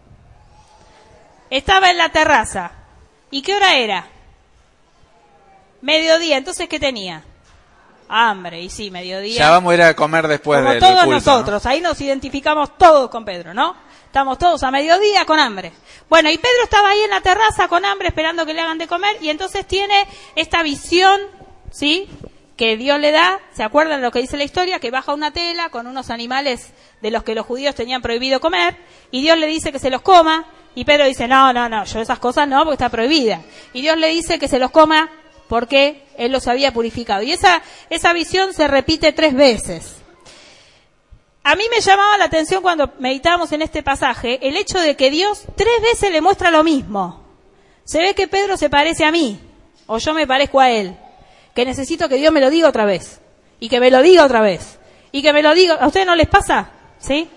Estaba 1.49 1.91
en 1.91 1.97
la 1.97 2.11
terraza. 2.11 2.73
¿Y 3.31 3.41
qué 3.41 3.55
hora 3.57 3.75
era? 3.79 4.07
Mediodía. 5.81 6.37
Entonces, 6.37 6.69
¿qué 6.69 6.79
tenía? 6.79 7.25
Hambre. 8.17 8.63
Y 8.63 8.71
sí, 8.71 8.93
mediodía. 8.93 9.39
Ya 9.39 9.51
vamos 9.51 9.73
a 9.73 9.75
ir 9.75 9.83
a 9.83 9.97
comer 9.97 10.29
después 10.29 10.63
Como 10.63 10.79
todos 10.79 11.07
nosotros. 11.09 11.67
Ahí 11.67 11.81
nos 11.81 12.01
identificamos 12.01 12.79
todos 12.79 13.11
con 13.11 13.25
Pedro, 13.25 13.53
¿no? 13.53 13.75
Estamos 14.07 14.39
todos 14.39 14.63
a 14.63 14.71
mediodía 14.71 15.25
con 15.25 15.41
hambre. 15.41 15.73
Bueno, 16.09 16.31
y 16.31 16.39
Pedro 16.39 16.63
estaba 16.63 16.91
ahí 16.91 17.01
en 17.01 17.11
la 17.11 17.21
terraza 17.21 17.67
con 17.67 17.85
hambre 17.85 18.07
esperando 18.07 18.47
que 18.47 18.55
le 18.55 18.61
hagan 18.61 18.79
de 18.79 18.87
comer 18.87 19.17
y 19.21 19.31
entonces 19.31 19.67
tiene 19.67 20.07
esta 20.37 20.63
visión, 20.63 21.21
¿sí? 21.73 22.09
Que 22.57 22.77
Dios 22.77 23.01
le 23.01 23.11
da, 23.11 23.41
¿se 23.53 23.65
acuerdan 23.65 23.99
de 24.01 24.07
lo 24.07 24.13
que 24.13 24.21
dice 24.21 24.37
la 24.37 24.45
historia? 24.45 24.79
Que 24.79 24.93
baja 24.93 25.13
una 25.13 25.33
tela 25.33 25.71
con 25.71 25.89
unos 25.89 26.11
animales 26.11 26.69
de 27.03 27.11
los 27.11 27.25
que 27.25 27.35
los 27.35 27.45
judíos 27.45 27.75
tenían 27.75 28.01
prohibido 28.01 28.39
comer 28.39 28.77
y 29.11 29.23
Dios 29.23 29.37
le 29.39 29.49
dice 29.49 29.73
que 29.73 29.81
se 29.81 29.91
los 29.91 30.03
coma 30.03 30.47
y 30.77 30.85
Pedro 30.85 31.05
dice, 31.07 31.27
no, 31.27 31.53
no, 31.53 31.69
no, 31.69 31.85
yo 31.85 32.01
esas 32.01 32.21
cosas 32.21 32.47
no, 32.47 32.59
porque 32.59 32.75
está 32.75 32.89
prohibida. 32.89 33.41
Y 33.73 33.83
Dios 33.83 33.97
le 33.97 34.09
dice 34.11 34.39
que 34.39 34.47
se 34.47 34.61
los 34.61 34.71
coma 34.71 35.11
porque 35.49 36.05
Él 36.17 36.33
los 36.33 36.49
había 36.49 36.73
purificado. 36.73 37.23
Y 37.23 37.33
esa, 37.33 37.63
esa 37.91 38.13
visión 38.13 38.53
se 38.53 38.69
repite 38.69 39.13
tres 39.13 39.35
veces. 39.35 39.97
A 41.43 41.57
mí 41.57 41.65
me 41.71 41.81
llamaba 41.81 42.17
la 42.17 42.25
atención 42.25 42.63
cuando 42.63 42.93
meditábamos 42.99 43.53
en 43.53 43.61
este 43.61 43.83
pasaje 43.83 44.39
el 44.49 44.57
hecho 44.57 44.81
de 44.81 44.97
que 44.97 45.11
Dios 45.11 45.43
tres 45.57 45.83
veces 45.83 46.11
le 46.11 46.23
muestra 46.23 46.51
lo 46.51 46.65
mismo. 46.65 47.23
Se 47.85 47.99
ve 47.99 48.15
que 48.15 48.29
Pedro 48.29 48.57
se 48.57 48.71
parece 48.71 49.05
a 49.05 49.13
mí, 49.13 49.39
o 49.87 49.99
yo 49.99 50.15
me 50.15 50.27
parezco 50.27 50.59
a 50.59 50.71
él, 50.71 50.97
que 51.55 51.67
necesito 51.67 52.09
que 52.09 52.17
Dios 52.17 52.33
me 52.33 52.41
lo 52.41 52.49
diga 52.49 52.69
otra 52.69 52.87
vez, 52.87 53.21
y 53.61 53.69
que 53.69 53.79
me 53.79 53.91
lo 53.91 54.01
diga 54.01 54.25
otra 54.25 54.41
vez, 54.41 54.79
y 55.13 55.21
que 55.21 55.35
me 55.35 55.43
lo 55.43 55.55
diga. 55.55 55.75
¿A 55.75 55.87
ustedes 55.87 56.07
no 56.07 56.17
les 56.17 56.29
pasa? 56.29 56.71
¿Sí? 56.99 57.29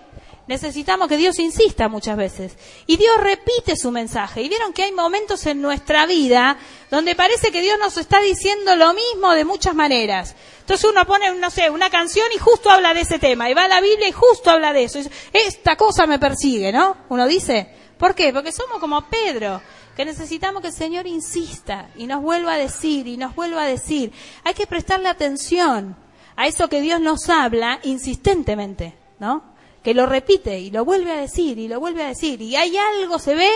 Necesitamos 0.47 1.07
que 1.07 1.17
Dios 1.17 1.39
insista 1.39 1.89
muchas 1.89 2.17
veces. 2.17 2.57
Y 2.85 2.97
Dios 2.97 3.17
repite 3.19 3.75
su 3.75 3.91
mensaje. 3.91 4.41
Y 4.41 4.49
vieron 4.49 4.73
que 4.73 4.83
hay 4.83 4.91
momentos 4.91 5.45
en 5.45 5.61
nuestra 5.61 6.05
vida 6.05 6.57
donde 6.89 7.15
parece 7.15 7.51
que 7.51 7.61
Dios 7.61 7.77
nos 7.79 7.97
está 7.97 8.21
diciendo 8.21 8.75
lo 8.75 8.93
mismo 8.93 9.33
de 9.33 9.45
muchas 9.45 9.75
maneras. 9.75 10.35
Entonces 10.61 10.89
uno 10.89 11.05
pone, 11.05 11.33
no 11.35 11.49
sé, 11.49 11.69
una 11.69 11.89
canción 11.89 12.27
y 12.35 12.39
justo 12.39 12.69
habla 12.69 12.93
de 12.93 13.01
ese 13.01 13.19
tema. 13.19 13.49
Y 13.49 13.53
va 13.53 13.65
a 13.65 13.67
la 13.67 13.81
Biblia 13.81 14.07
y 14.07 14.13
justo 14.13 14.49
habla 14.49 14.73
de 14.73 14.85
eso. 14.85 14.99
Esta 15.33 15.75
cosa 15.75 16.05
me 16.05 16.19
persigue, 16.19 16.71
¿no? 16.71 16.97
Uno 17.09 17.27
dice. 17.27 17.75
¿Por 17.97 18.13
qué? 18.13 18.31
Porque 18.31 18.51
somos 18.51 18.79
como 18.79 19.09
Pedro, 19.09 19.61
que 19.95 20.05
necesitamos 20.05 20.61
que 20.61 20.67
el 20.67 20.73
Señor 20.73 21.07
insista 21.07 21.89
y 21.95 22.05
nos 22.05 22.21
vuelva 22.21 22.53
a 22.53 22.57
decir 22.57 23.07
y 23.07 23.17
nos 23.17 23.35
vuelva 23.35 23.63
a 23.63 23.67
decir. 23.67 24.11
Hay 24.43 24.53
que 24.53 24.67
prestarle 24.67 25.09
atención 25.09 25.97
a 26.35 26.47
eso 26.47 26.69
que 26.69 26.81
Dios 26.81 27.01
nos 27.01 27.27
habla 27.29 27.79
insistentemente, 27.83 28.95
¿no? 29.19 29.56
Que 29.87 29.93
lo 29.93 30.05
repite 30.05 30.59
y 30.59 30.69
lo 30.69 30.83
vuelve 30.83 31.13
a 31.13 31.15
decir 31.15 31.57
y 31.57 31.69
lo 31.69 31.79
vuelve 31.79 32.03
a 32.03 32.09
decir. 32.09 32.41
Y 32.41 32.57
hay 32.57 32.75
algo, 32.75 33.19
se 33.19 33.35
ve, 33.35 33.49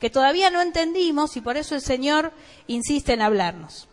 que 0.00 0.10
todavía 0.10 0.50
no 0.50 0.60
entendimos 0.60 1.36
y 1.36 1.40
por 1.40 1.56
eso 1.56 1.76
el 1.76 1.80
Señor 1.80 2.32
insiste 2.66 3.12
en 3.12 3.22
hablarnos. 3.22 3.86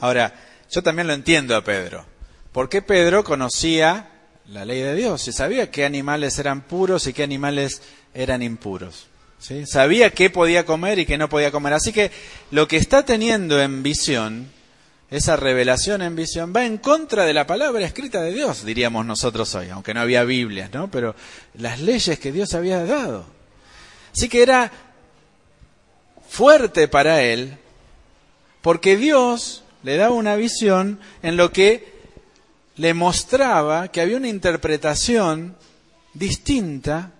Ahora, 0.00 0.34
yo 0.70 0.82
también 0.82 1.06
lo 1.06 1.14
entiendo 1.14 1.56
a 1.56 1.64
Pedro. 1.64 2.04
porque 2.52 2.82
Pedro 2.82 3.24
conocía 3.24 4.10
la 4.48 4.66
ley 4.66 4.82
de 4.82 4.94
Dios 4.94 5.26
y 5.26 5.32
sabía 5.32 5.70
qué 5.70 5.86
animales 5.86 6.38
eran 6.38 6.60
puros 6.60 7.06
y 7.06 7.14
qué 7.14 7.22
animales 7.22 7.80
eran 8.12 8.42
impuros? 8.42 9.06
¿sí? 9.38 9.64
Sabía 9.64 10.10
qué 10.10 10.28
podía 10.28 10.66
comer 10.66 10.98
y 10.98 11.06
qué 11.06 11.16
no 11.16 11.30
podía 11.30 11.50
comer. 11.50 11.72
Así 11.72 11.94
que 11.94 12.10
lo 12.50 12.68
que 12.68 12.76
está 12.76 13.06
teniendo 13.06 13.62
en 13.62 13.82
visión 13.82 14.52
esa 15.16 15.36
revelación 15.36 16.02
en 16.02 16.16
visión 16.16 16.52
va 16.54 16.66
en 16.66 16.78
contra 16.78 17.24
de 17.24 17.32
la 17.32 17.46
palabra 17.46 17.86
escrita 17.86 18.20
de 18.20 18.32
Dios, 18.32 18.64
diríamos 18.64 19.06
nosotros 19.06 19.54
hoy, 19.54 19.70
aunque 19.70 19.94
no 19.94 20.00
había 20.00 20.24
Biblias, 20.24 20.72
¿no? 20.72 20.90
Pero 20.90 21.14
las 21.54 21.80
leyes 21.80 22.18
que 22.18 22.32
Dios 22.32 22.52
había 22.54 22.84
dado. 22.84 23.24
Así 24.12 24.28
que 24.28 24.42
era 24.42 24.72
fuerte 26.28 26.88
para 26.88 27.22
él, 27.22 27.58
porque 28.60 28.96
Dios 28.96 29.62
le 29.84 29.96
daba 29.96 30.16
una 30.16 30.34
visión 30.34 30.98
en 31.22 31.36
lo 31.36 31.52
que 31.52 31.94
le 32.74 32.92
mostraba 32.92 33.86
que 33.86 34.00
había 34.00 34.16
una 34.16 34.28
interpretación 34.28 35.56
distinta, 36.12 37.12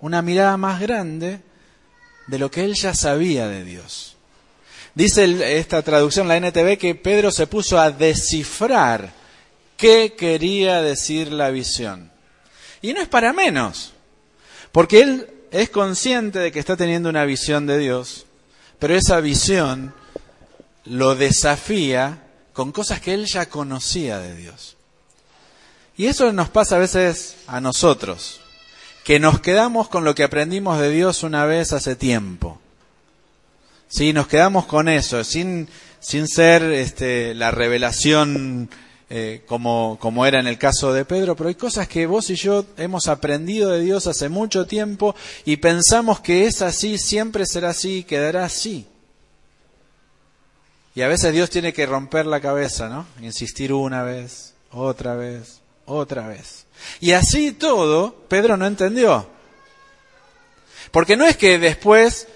una 0.00 0.22
mirada 0.22 0.56
más 0.56 0.80
grande 0.80 1.40
de 2.28 2.38
lo 2.38 2.48
que 2.48 2.62
él 2.62 2.74
ya 2.74 2.94
sabía 2.94 3.48
de 3.48 3.64
Dios. 3.64 4.09
Dice 5.00 5.58
esta 5.58 5.80
traducción, 5.80 6.28
la 6.28 6.36
NTV, 6.36 6.76
que 6.76 6.94
Pedro 6.94 7.30
se 7.30 7.46
puso 7.46 7.80
a 7.80 7.90
descifrar 7.90 9.10
qué 9.78 10.14
quería 10.14 10.82
decir 10.82 11.32
la 11.32 11.48
visión. 11.48 12.12
Y 12.82 12.92
no 12.92 13.00
es 13.00 13.08
para 13.08 13.32
menos, 13.32 13.94
porque 14.72 15.00
él 15.00 15.30
es 15.52 15.70
consciente 15.70 16.38
de 16.38 16.52
que 16.52 16.58
está 16.58 16.76
teniendo 16.76 17.08
una 17.08 17.24
visión 17.24 17.66
de 17.66 17.78
Dios, 17.78 18.26
pero 18.78 18.94
esa 18.94 19.20
visión 19.20 19.94
lo 20.84 21.14
desafía 21.14 22.22
con 22.52 22.70
cosas 22.70 23.00
que 23.00 23.14
él 23.14 23.24
ya 23.24 23.48
conocía 23.48 24.18
de 24.18 24.36
Dios. 24.36 24.76
Y 25.96 26.08
eso 26.08 26.30
nos 26.30 26.50
pasa 26.50 26.76
a 26.76 26.80
veces 26.80 27.36
a 27.46 27.62
nosotros, 27.62 28.42
que 29.04 29.18
nos 29.18 29.40
quedamos 29.40 29.88
con 29.88 30.04
lo 30.04 30.14
que 30.14 30.24
aprendimos 30.24 30.78
de 30.78 30.90
Dios 30.90 31.22
una 31.22 31.46
vez 31.46 31.72
hace 31.72 31.96
tiempo. 31.96 32.60
Sí, 33.90 34.12
nos 34.12 34.28
quedamos 34.28 34.66
con 34.66 34.88
eso, 34.88 35.24
sin, 35.24 35.68
sin 35.98 36.28
ser 36.28 36.62
este, 36.62 37.34
la 37.34 37.50
revelación 37.50 38.70
eh, 39.10 39.42
como, 39.46 39.98
como 40.00 40.24
era 40.24 40.38
en 40.38 40.46
el 40.46 40.58
caso 40.58 40.92
de 40.92 41.04
Pedro, 41.04 41.34
pero 41.34 41.48
hay 41.48 41.56
cosas 41.56 41.88
que 41.88 42.06
vos 42.06 42.30
y 42.30 42.36
yo 42.36 42.64
hemos 42.76 43.08
aprendido 43.08 43.70
de 43.70 43.80
Dios 43.80 44.06
hace 44.06 44.28
mucho 44.28 44.64
tiempo 44.64 45.16
y 45.44 45.56
pensamos 45.56 46.20
que 46.20 46.46
es 46.46 46.62
así, 46.62 46.98
siempre 46.98 47.44
será 47.46 47.70
así, 47.70 48.04
quedará 48.04 48.44
así. 48.44 48.86
Y 50.94 51.02
a 51.02 51.08
veces 51.08 51.32
Dios 51.32 51.50
tiene 51.50 51.72
que 51.72 51.84
romper 51.84 52.26
la 52.26 52.40
cabeza, 52.40 52.88
¿no? 52.88 53.06
Insistir 53.20 53.72
una 53.72 54.04
vez, 54.04 54.54
otra 54.70 55.16
vez, 55.16 55.62
otra 55.84 56.28
vez. 56.28 56.66
Y 57.00 57.10
así 57.10 57.50
todo, 57.50 58.14
Pedro 58.28 58.56
no 58.56 58.68
entendió. 58.68 59.28
Porque 60.92 61.16
no 61.16 61.26
es 61.26 61.36
que 61.36 61.58
después 61.58 62.28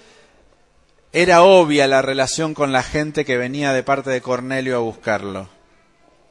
era 1.17 1.43
obvia 1.43 1.87
la 1.87 2.01
relación 2.01 2.53
con 2.53 2.73
la 2.73 2.83
gente 2.83 3.23
que 3.23 3.37
venía 3.37 3.71
de 3.71 3.83
parte 3.83 4.09
de 4.09 4.19
Cornelio 4.19 4.75
a 4.75 4.79
buscarlo. 4.79 5.47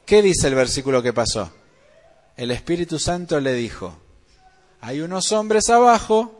¿Qué 0.05 0.21
dice 0.21 0.47
el 0.47 0.53
versículo 0.53 1.01
que 1.01 1.11
pasó? 1.11 1.51
El 2.37 2.51
Espíritu 2.51 2.99
Santo 2.99 3.39
le 3.39 3.53
dijo, 3.53 3.97
hay 4.81 5.01
unos 5.01 5.31
hombres 5.31 5.71
abajo 5.71 6.39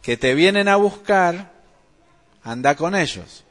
que 0.00 0.16
te 0.16 0.36
vienen 0.36 0.68
a 0.68 0.76
buscar, 0.76 1.50
anda 2.44 2.76
con 2.76 2.94
ellos. 2.94 3.42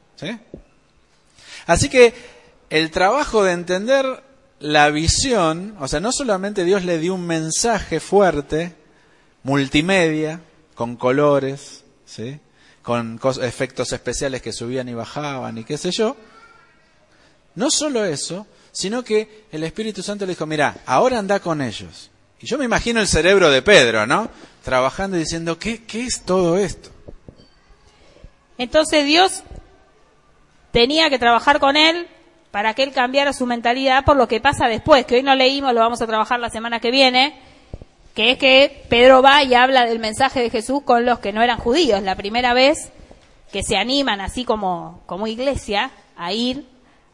Así 1.67 1.89
que 1.89 2.13
el 2.69 2.91
trabajo 2.91 3.43
de 3.43 3.51
entender 3.51 4.23
la 4.59 4.91
visión, 4.91 5.75
o 5.81 5.89
sea, 5.89 5.99
no 5.99 6.13
solamente 6.13 6.63
Dios 6.63 6.85
le 6.85 6.99
dio 6.99 7.15
un 7.15 7.27
mensaje 7.27 7.99
fuerte, 7.99 8.75
multimedia, 9.43 10.39
con 10.73 10.95
colores, 10.95 11.83
¿sí? 12.05 12.39
Con 12.85 13.19
efectos 13.41 13.91
especiales 13.93 14.43
que 14.43 14.53
subían 14.53 14.87
y 14.87 14.93
bajaban 14.93 15.57
y 15.57 15.63
qué 15.63 15.75
sé 15.75 15.89
yo. 15.89 16.15
No 17.55 17.71
solo 17.71 18.05
eso, 18.05 18.45
sino 18.71 19.03
que 19.03 19.45
el 19.51 19.63
Espíritu 19.63 20.03
Santo 20.03 20.23
le 20.25 20.33
dijo, 20.33 20.45
mira, 20.45 20.77
ahora 20.85 21.17
anda 21.17 21.39
con 21.39 21.63
ellos. 21.63 22.11
Y 22.39 22.45
yo 22.45 22.59
me 22.59 22.65
imagino 22.65 23.01
el 23.01 23.07
cerebro 23.07 23.49
de 23.49 23.63
Pedro, 23.63 24.05
¿no? 24.05 24.29
Trabajando 24.63 25.17
y 25.17 25.21
diciendo, 25.21 25.57
¿qué, 25.57 25.83
qué 25.83 26.03
es 26.03 26.21
todo 26.21 26.59
esto? 26.59 26.91
Entonces 28.59 29.03
Dios 29.03 29.41
tenía 30.71 31.09
que 31.09 31.17
trabajar 31.17 31.59
con 31.59 31.77
él 31.77 32.07
para 32.51 32.75
que 32.75 32.83
él 32.83 32.91
cambiara 32.91 33.33
su 33.33 33.47
mentalidad 33.47 34.05
por 34.05 34.15
lo 34.15 34.27
que 34.27 34.41
pasa 34.41 34.67
después, 34.67 35.07
que 35.07 35.15
hoy 35.15 35.23
no 35.23 35.33
leímos, 35.33 35.73
lo 35.73 35.79
vamos 35.79 36.03
a 36.03 36.07
trabajar 36.07 36.39
la 36.39 36.51
semana 36.51 36.79
que 36.79 36.91
viene, 36.91 37.41
que 38.15 38.31
es 38.31 38.37
que 38.37 38.85
Pedro 38.89 39.21
va 39.21 39.43
y 39.43 39.53
habla 39.53 39.85
del 39.85 39.99
mensaje 39.99 40.39
de 40.39 40.49
Jesús 40.49 40.81
con 40.83 41.05
los 41.05 41.19
que 41.19 41.33
no 41.33 41.43
eran 41.43 41.59
judíos. 41.59 42.01
La 42.01 42.15
primera 42.15 42.53
vez 42.53 42.91
que 43.51 43.61
se 43.61 43.75
animan, 43.75 44.21
así 44.21 44.45
como, 44.45 45.01
como 45.05 45.27
iglesia, 45.27 45.91
a 46.15 46.31
ir 46.31 46.65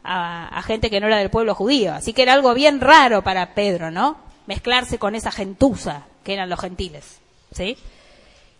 a, 0.04 0.62
gente 0.64 0.90
que 0.90 1.00
no 1.00 1.08
era 1.08 1.18
del 1.18 1.28
pueblo 1.28 1.56
judío. 1.56 1.92
Así 1.92 2.12
que 2.12 2.22
era 2.22 2.34
algo 2.34 2.54
bien 2.54 2.80
raro 2.80 3.22
para 3.22 3.52
Pedro, 3.52 3.90
¿no? 3.90 4.16
Mezclarse 4.46 4.98
con 4.98 5.16
esa 5.16 5.32
gentuza 5.32 6.04
que 6.22 6.34
eran 6.34 6.48
los 6.48 6.60
gentiles, 6.60 7.20
¿sí? 7.50 7.76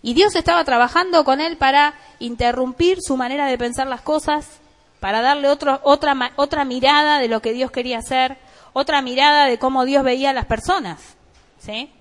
Y 0.03 0.15
Dios 0.15 0.35
estaba 0.35 0.65
trabajando 0.65 1.25
con 1.25 1.41
él 1.41 1.57
para 1.57 1.95
interrumpir 2.19 2.99
su 3.01 3.17
manera 3.17 3.47
de 3.47 3.57
pensar 3.57 3.87
las 3.87 4.03
cosas, 4.03 4.61
para 4.99 5.23
darle 5.23 5.49
otro, 5.49 5.81
otra, 5.85 6.33
otra 6.35 6.65
mirada 6.65 7.21
de 7.21 7.29
lo 7.29 7.41
que 7.41 7.53
Dios 7.53 7.71
quería 7.71 7.99
hacer, 7.99 8.37
otra 8.73 9.01
mirada 9.01 9.47
de 9.47 9.61
cómo 9.61 9.85
Dios 9.85 10.03
veía 10.03 10.31
a 10.31 10.35
las 10.35 10.47
personas, 10.47 11.01
¿sí? 11.59 11.93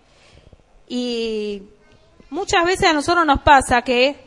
Y 0.93 1.63
muchas 2.29 2.65
veces 2.65 2.89
a 2.89 2.91
nosotros 2.91 3.25
nos 3.25 3.39
pasa 3.43 3.81
que 3.81 4.17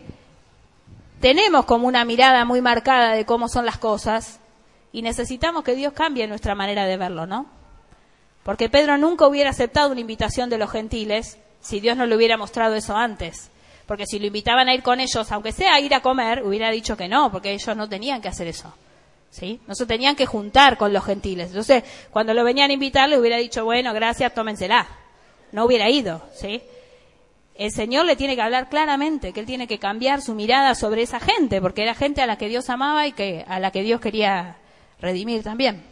tenemos 1.20 1.66
como 1.66 1.86
una 1.86 2.06
mirada 2.06 2.46
muy 2.46 2.62
marcada 2.62 3.12
de 3.12 3.26
cómo 3.26 3.50
son 3.50 3.66
las 3.66 3.76
cosas 3.76 4.40
y 4.90 5.02
necesitamos 5.02 5.62
que 5.62 5.74
Dios 5.74 5.92
cambie 5.92 6.26
nuestra 6.26 6.54
manera 6.54 6.86
de 6.86 6.96
verlo, 6.96 7.26
¿no? 7.26 7.44
Porque 8.44 8.70
Pedro 8.70 8.96
nunca 8.96 9.26
hubiera 9.26 9.50
aceptado 9.50 9.92
una 9.92 10.00
invitación 10.00 10.48
de 10.48 10.56
los 10.56 10.70
gentiles 10.70 11.36
si 11.60 11.80
Dios 11.80 11.98
no 11.98 12.06
le 12.06 12.16
hubiera 12.16 12.38
mostrado 12.38 12.74
eso 12.76 12.96
antes. 12.96 13.50
Porque 13.84 14.06
si 14.06 14.18
lo 14.18 14.28
invitaban 14.28 14.66
a 14.70 14.74
ir 14.74 14.82
con 14.82 15.00
ellos, 15.00 15.30
aunque 15.32 15.52
sea 15.52 15.74
a 15.74 15.80
ir 15.80 15.94
a 15.94 16.00
comer, 16.00 16.44
hubiera 16.44 16.70
dicho 16.70 16.96
que 16.96 17.08
no, 17.08 17.30
porque 17.30 17.52
ellos 17.52 17.76
no 17.76 17.90
tenían 17.90 18.22
que 18.22 18.28
hacer 18.28 18.46
eso. 18.46 18.72
¿Sí? 19.28 19.60
No 19.66 19.74
se 19.74 19.84
tenían 19.84 20.16
que 20.16 20.24
juntar 20.24 20.78
con 20.78 20.94
los 20.94 21.04
gentiles. 21.04 21.48
Entonces, 21.48 21.84
cuando 22.10 22.32
lo 22.32 22.42
venían 22.42 22.70
a 22.70 22.72
invitar, 22.72 23.06
le 23.10 23.18
hubiera 23.18 23.36
dicho, 23.36 23.66
bueno, 23.66 23.92
gracias, 23.92 24.32
tómensela 24.32 25.03
no 25.54 25.64
hubiera 25.66 25.88
ido, 25.88 26.20
¿sí? 26.34 26.62
El 27.54 27.70
Señor 27.70 28.06
le 28.06 28.16
tiene 28.16 28.34
que 28.34 28.42
hablar 28.42 28.68
claramente, 28.68 29.32
que 29.32 29.38
Él 29.38 29.46
tiene 29.46 29.68
que 29.68 29.78
cambiar 29.78 30.20
su 30.20 30.34
mirada 30.34 30.74
sobre 30.74 31.02
esa 31.02 31.20
gente, 31.20 31.60
porque 31.60 31.82
era 31.82 31.94
gente 31.94 32.20
a 32.20 32.26
la 32.26 32.36
que 32.36 32.48
Dios 32.48 32.68
amaba 32.68 33.06
y 33.06 33.12
que, 33.12 33.44
a 33.46 33.60
la 33.60 33.70
que 33.70 33.84
Dios 33.84 34.00
quería 34.00 34.56
redimir 35.00 35.44
también. 35.44 35.84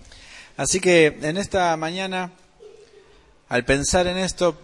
Así 0.57 0.81
que 0.81 1.16
en 1.23 1.37
esta 1.37 1.76
mañana, 1.76 2.33
al 3.49 3.64
pensar 3.64 4.09
en 4.09 4.19
esto, 4.19 4.61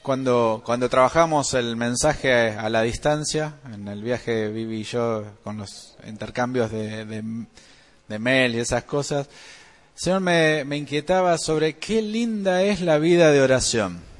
cuando, 0.00 0.62
cuando 0.64 0.88
trabajamos 0.88 1.52
el 1.52 1.76
mensaje 1.76 2.52
a 2.52 2.70
la 2.70 2.80
distancia, 2.80 3.56
en 3.70 3.86
el 3.86 4.02
viaje 4.02 4.48
Vivi 4.48 4.80
y 4.80 4.84
yo, 4.84 5.24
con 5.44 5.58
los 5.58 5.98
intercambios 6.06 6.70
de, 6.70 7.04
de, 7.04 8.18
mail 8.18 8.54
y 8.54 8.60
esas 8.60 8.84
cosas, 8.84 9.26
el 9.26 10.00
Señor 10.00 10.20
me, 10.20 10.64
me 10.64 10.78
inquietaba 10.78 11.36
sobre 11.36 11.76
qué 11.76 12.00
linda 12.00 12.62
es 12.62 12.80
la 12.80 12.96
vida 12.96 13.30
de 13.30 13.42
oración 13.42 14.11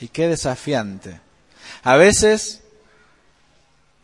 y 0.00 0.08
qué 0.08 0.28
desafiante. 0.28 1.20
A 1.82 1.96
veces 1.96 2.62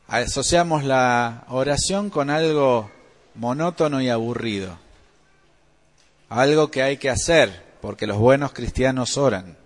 asociamos 0.08 0.84
la 0.84 1.44
oración 1.48 2.10
con 2.10 2.30
algo 2.30 2.90
monótono 3.34 4.00
y 4.00 4.08
aburrido. 4.08 4.78
Algo 6.28 6.70
que 6.70 6.82
hay 6.82 6.96
que 6.98 7.10
hacer, 7.10 7.64
porque 7.80 8.06
los 8.06 8.18
buenos 8.18 8.52
cristianos 8.52 9.16
oran. 9.16 9.56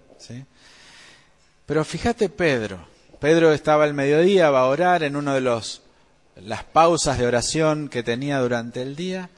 Pero 1.66 1.84
fíjate 1.84 2.28
Pedro. 2.28 2.88
Pedro 3.20 3.52
estaba 3.52 3.84
al 3.84 3.94
mediodía, 3.94 4.50
va 4.50 4.60
a 4.60 4.66
orar 4.66 5.02
en 5.02 5.14
uno 5.14 5.34
de 5.34 5.40
los 5.40 5.82
las 6.36 6.64
pausas 6.64 7.18
de 7.18 7.26
oración 7.26 7.88
que 7.88 8.02
tenía 8.02 8.38
durante 8.38 8.80
el 8.80 8.96
día 8.96 9.28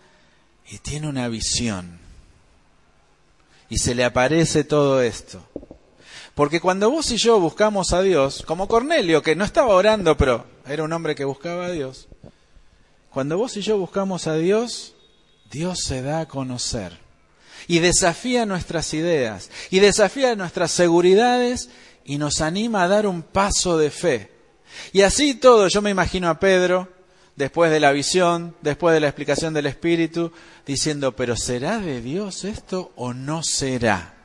y 0.71 0.79
tiene 0.79 1.09
una 1.09 1.29
visión. 1.29 1.99
Y 3.69 3.79
se 3.79 3.95
le 3.95 4.05
aparece 4.05 4.65
todo 4.65 5.03
esto. 5.03 5.43
Porque 6.35 6.61
cuando 6.61 6.91
vos 6.91 7.11
y 7.11 7.17
yo 7.17 7.39
buscamos 7.39 7.93
a 7.93 8.01
Dios, 8.01 8.43
como 8.47 8.69
Cornelio, 8.69 9.23
que 9.23 9.37
no 9.37 9.45
estaba 9.45 9.75
orando, 9.75 10.17
pero 10.17 10.47
era 10.67 10.83
un 10.83 10.93
hombre 10.93 11.15
que 11.15 11.25
buscaba 11.25 11.67
a 11.67 11.71
Dios, 11.71 12.09
cuando 13.11 13.37
vos 13.37 13.57
y 13.59 13.61
yo 13.61 13.77
buscamos 13.77 14.27
a 14.27 14.37
Dios, 14.37 14.95
Dios 15.51 15.81
se 15.85 16.01
da 16.01 16.21
a 16.21 16.29
conocer 16.29 16.99
y 17.69 17.81
desafía 17.81 18.47
nuestras 18.47 18.95
ideas 18.95 19.51
y 19.71 19.81
desafía 19.81 20.35
nuestras 20.35 20.71
seguridades 20.71 21.69
y 22.05 22.17
nos 22.17 22.41
anima 22.41 22.83
a 22.83 22.89
dar 22.89 23.07
un 23.07 23.23
paso 23.23 23.77
de 23.77 23.91
fe. 23.91 24.31
Y 24.93 25.03
así 25.03 25.35
todo, 25.35 25.69
yo 25.69 25.83
me 25.83 25.91
imagino 25.91 26.31
a 26.31 26.41
Pedro, 26.41 26.89
después 27.37 27.71
de 27.71 27.81
la 27.81 27.93
visión, 27.93 28.57
después 28.63 28.95
de 28.95 29.01
la 29.01 29.09
explicación 29.09 29.53
del 29.53 29.67
Espíritu, 29.67 30.33
diciendo, 30.67 31.15
pero 31.15 31.37
¿será 31.37 31.79
de 31.79 32.01
Dios 32.01 32.45
esto 32.45 32.93
o 32.97 33.13
no 33.13 33.43
será? 33.43 34.22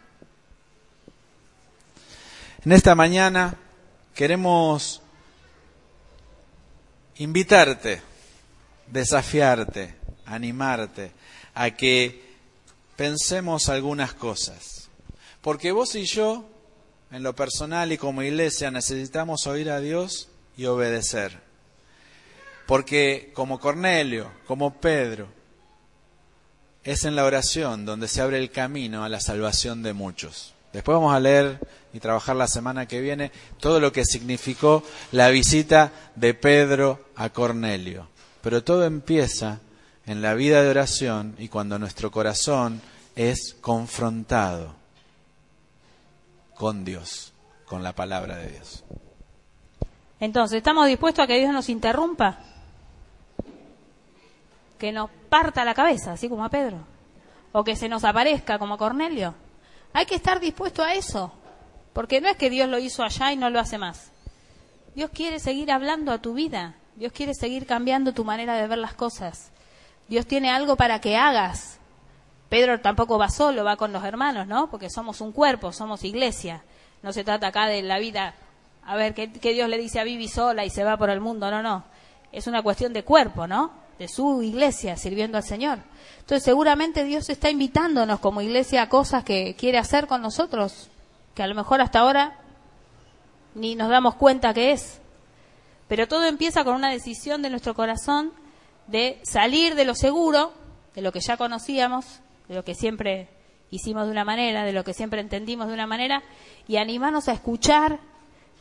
En 2.66 2.72
esta 2.72 2.96
mañana 2.96 3.56
queremos 4.16 5.02
invitarte, 7.18 8.02
desafiarte, 8.88 9.96
animarte 10.26 11.12
a 11.54 11.72
que 11.72 12.36
pensemos 12.96 13.70
algunas 13.70 14.14
cosas. 14.14 14.90
Porque 15.42 15.72
vos 15.72 15.96
y 15.96 16.06
yo, 16.06 16.50
en 17.12 17.24
lo 17.24 17.36
personal 17.36 17.92
y 17.92 17.98
como 17.98 18.24
iglesia, 18.24 18.72
necesitamos 18.72 19.46
oír 19.48 19.70
a 19.70 19.80
Dios 19.80 20.30
y 20.58 20.66
obedecer. 20.66 21.40
Porque 22.66 23.32
como 23.34 23.60
Cornelio, 23.60 24.32
como 24.46 24.82
Pedro, 24.82 25.28
es 26.84 27.06
en 27.06 27.16
la 27.16 27.24
oración 27.24 27.86
donde 27.86 28.08
se 28.08 28.22
abre 28.22 28.40
el 28.40 28.50
camino 28.50 29.04
a 29.04 29.10
la 29.10 29.22
salvación 29.22 29.84
de 29.84 29.94
muchos. 29.94 30.54
Después 30.74 30.96
vamos 30.96 31.14
a 31.14 31.20
leer 31.20 31.60
y 31.94 32.00
trabajar 32.00 32.36
la 32.36 32.48
semana 32.48 32.88
que 32.88 33.02
viene 33.02 33.32
todo 33.60 33.80
lo 33.80 33.92
que 33.92 34.06
significó 34.06 34.84
la 35.12 35.30
visita 35.30 35.92
de 36.16 36.34
Pedro 36.34 37.00
a 37.16 37.30
Cornelio. 37.30 38.08
Pero 38.42 38.64
todo 38.64 38.86
empieza 38.86 39.60
en 40.06 40.22
la 40.22 40.34
vida 40.34 40.62
de 40.62 40.70
oración 40.70 41.36
y 41.38 41.48
cuando 41.48 41.80
nuestro 41.80 42.12
corazón 42.12 42.82
es 43.16 43.56
confrontado 43.62 44.76
con 46.54 46.86
Dios, 46.86 47.34
con 47.66 47.84
la 47.84 47.94
palabra 47.94 48.38
de 48.38 48.52
Dios. 48.52 48.84
Entonces, 50.20 50.58
¿estamos 50.58 50.88
dispuestos 50.88 51.24
a 51.24 51.28
que 51.28 51.38
Dios 51.40 51.52
nos 51.52 51.70
interrumpa? 51.70 52.40
Que 54.80 54.92
nos 54.92 55.10
parta 55.30 55.66
la 55.66 55.74
cabeza, 55.74 56.14
así 56.14 56.30
como 56.30 56.46
a 56.46 56.50
Pedro. 56.50 56.78
O 57.52 57.64
que 57.64 57.76
se 57.76 57.90
nos 57.90 58.04
aparezca 58.04 58.60
como 58.60 58.76
a 58.76 58.78
Cornelio. 58.78 59.34
Hay 59.98 60.06
que 60.06 60.14
estar 60.14 60.40
dispuesto 60.40 60.84
a 60.84 60.94
eso. 60.94 61.34
Porque 61.94 62.22
no 62.22 62.28
es 62.28 62.38
que 62.38 62.52
Dios 62.52 62.70
lo 62.70 62.78
hizo 62.78 63.02
allá 63.02 63.34
y 63.34 63.36
no 63.36 63.50
lo 63.50 63.60
hace 63.60 63.80
más. 63.80 64.12
Dios 64.94 65.10
quiere 65.12 65.40
seguir 65.40 65.72
hablando 65.72 66.12
a 66.12 66.20
tu 66.20 66.36
vida. 66.36 66.76
Dios 66.98 67.12
quiere 67.12 67.34
seguir 67.34 67.66
cambiando 67.66 68.14
tu 68.14 68.24
manera 68.24 68.56
de 68.58 68.68
ver 68.68 68.78
las 68.78 68.94
cosas. 68.94 69.50
Dios 70.08 70.28
tiene 70.28 70.52
algo 70.52 70.76
para 70.76 71.02
que 71.02 71.18
hagas. 71.18 71.80
Pedro 72.48 72.80
tampoco 72.80 73.18
va 73.18 73.32
solo, 73.32 73.64
va 73.64 73.76
con 73.76 73.92
los 73.92 74.04
hermanos, 74.04 74.46
¿no? 74.46 74.70
Porque 74.70 74.92
somos 74.92 75.20
un 75.20 75.32
cuerpo, 75.32 75.72
somos 75.72 76.04
iglesia. 76.04 76.64
No 77.02 77.12
se 77.12 77.24
trata 77.24 77.48
acá 77.48 77.66
de 77.66 77.82
la 77.82 77.98
vida 77.98 78.36
a 78.86 78.96
ver, 78.96 79.16
¿qué, 79.16 79.28
Dios 79.28 79.68
le 79.68 79.80
dice 79.80 80.00
a 80.00 80.04
Vivi 80.04 80.28
sola 80.28 80.64
y 80.64 80.70
se 80.70 80.84
va 80.84 80.96
por 80.96 81.10
el 81.10 81.22
mundo? 81.22 81.50
No, 81.50 81.64
no. 81.64 81.86
Es 82.32 82.46
una 82.46 82.62
cuestión 82.62 82.94
de 82.94 83.04
cuerpo, 83.04 83.48
¿no? 83.48 83.72
De 84.00 84.08
su 84.08 84.44
iglesia 84.44 84.96
sirviendo 84.98 85.38
al 85.38 85.44
Señor. 85.44 85.80
Entonces, 86.20 86.44
seguramente 86.44 87.04
Dios 87.04 87.30
está 87.30 87.50
invitándonos 87.50 88.20
como 88.20 88.42
iglesia 88.42 88.84
a 88.84 88.90
cosas 88.90 89.24
que 89.24 89.56
quiere 89.56 89.78
hacer 89.78 90.08
con 90.08 90.22
nosotros, 90.22 90.90
que 91.34 91.44
a 91.44 91.48
lo 91.48 91.56
mejor 91.56 91.82
hasta 91.82 92.00
ahora 92.00 92.40
ni 93.56 93.76
nos 93.76 93.90
damos 93.90 94.16
cuenta 94.16 94.54
que 94.54 94.72
es. 94.72 95.02
Pero 95.88 96.08
todo 96.08 96.26
empieza 96.26 96.64
con 96.64 96.76
una 96.76 96.92
decisión 96.92 97.42
de 97.42 97.50
nuestro 97.50 97.74
corazón 97.74 98.34
de 98.88 99.20
salir 99.24 99.76
de 99.76 99.86
lo 99.86 99.96
seguro, 99.96 100.54
de 100.96 101.02
lo 101.02 101.12
que 101.12 101.20
ya 101.20 101.38
conocíamos, 101.38 102.20
de 102.48 102.56
lo 102.56 102.64
que 102.64 102.76
siempre 102.76 103.30
hicimos 103.70 104.06
de 104.06 104.12
una 104.12 104.24
manera, 104.24 104.64
de 104.64 104.74
lo 104.74 104.84
que 104.84 104.94
siempre 104.94 105.22
entendimos 105.22 105.68
de 105.68 105.74
una 105.74 105.88
manera, 105.88 106.24
y 106.68 106.78
animarnos 106.78 107.28
a 107.28 107.34
escuchar 107.34 108.00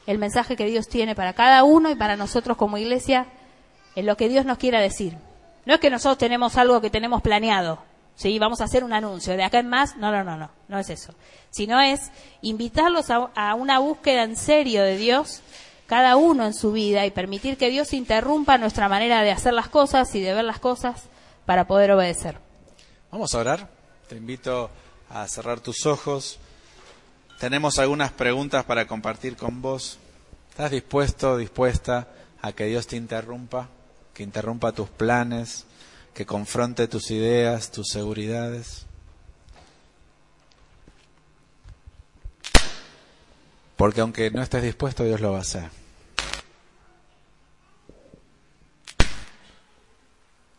el 0.06 0.18
mensaje 0.18 0.56
que 0.56 0.66
Dios 0.66 0.88
tiene 0.88 1.14
para 1.14 1.32
cada 1.32 1.64
uno 1.64 1.90
y 1.90 1.96
para 1.96 2.16
nosotros 2.16 2.56
como 2.56 2.78
iglesia 2.78 3.26
en 3.94 4.06
lo 4.06 4.16
que 4.16 4.28
Dios 4.28 4.44
nos 4.44 4.58
quiera 4.58 4.80
decir. 4.80 5.16
No 5.66 5.74
es 5.74 5.80
que 5.80 5.90
nosotros 5.90 6.18
tenemos 6.18 6.56
algo 6.56 6.80
que 6.80 6.90
tenemos 6.90 7.20
planeado, 7.20 7.82
¿sí? 8.14 8.38
Vamos 8.38 8.60
a 8.60 8.64
hacer 8.64 8.84
un 8.84 8.92
anuncio, 8.92 9.36
de 9.36 9.42
acá 9.42 9.58
en 9.58 9.68
más, 9.68 9.96
no, 9.96 10.12
no, 10.12 10.22
no, 10.22 10.36
no, 10.36 10.50
no 10.68 10.78
es 10.78 10.88
eso. 10.90 11.12
Sino 11.50 11.80
es 11.80 12.12
invitarlos 12.40 13.10
a, 13.10 13.54
una 13.54 13.80
búsqueda 13.80 14.22
en 14.22 14.36
serio 14.36 14.84
de 14.84 14.96
Dios, 14.96 15.42
cada 15.86 16.16
uno 16.16 16.46
en 16.46 16.54
su 16.54 16.70
vida, 16.70 17.04
y 17.04 17.10
permitir 17.10 17.58
que 17.58 17.68
Dios 17.68 17.92
interrumpa 17.92 18.58
nuestra 18.58 18.88
manera 18.88 19.22
de 19.22 19.32
hacer 19.32 19.54
las 19.54 19.68
cosas 19.68 20.14
y 20.14 20.20
de 20.20 20.34
ver 20.34 20.44
las 20.44 20.60
cosas 20.60 21.02
para 21.46 21.66
poder 21.66 21.90
obedecer. 21.90 22.38
Vamos 23.10 23.34
a 23.34 23.38
orar. 23.38 23.68
Te 24.08 24.16
invito 24.16 24.70
a 25.10 25.26
cerrar 25.26 25.58
tus 25.58 25.84
ojos. 25.84 26.38
Tenemos 27.40 27.80
algunas 27.80 28.12
preguntas 28.12 28.64
para 28.64 28.86
compartir 28.86 29.36
con 29.36 29.60
vos. 29.62 29.98
¿Estás 30.50 30.70
dispuesto, 30.70 31.36
dispuesta 31.36 32.08
a 32.40 32.52
que 32.52 32.66
Dios 32.66 32.86
te 32.86 32.96
interrumpa, 32.96 33.68
que 34.16 34.22
interrumpa 34.22 34.72
tus 34.72 34.88
planes, 34.88 35.66
que 36.14 36.24
confronte 36.24 36.88
tus 36.88 37.10
ideas, 37.10 37.70
tus 37.70 37.88
seguridades? 37.88 38.86
Porque 43.76 44.00
aunque 44.00 44.30
no 44.30 44.40
estés 44.40 44.62
dispuesto, 44.62 45.04
Dios 45.04 45.20
lo 45.20 45.32
va 45.32 45.38
a 45.38 45.42
hacer. 45.42 45.68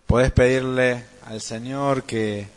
Puedes 0.06 0.32
pedirle 0.32 1.04
al 1.26 1.42
Señor 1.42 2.04
que 2.04 2.48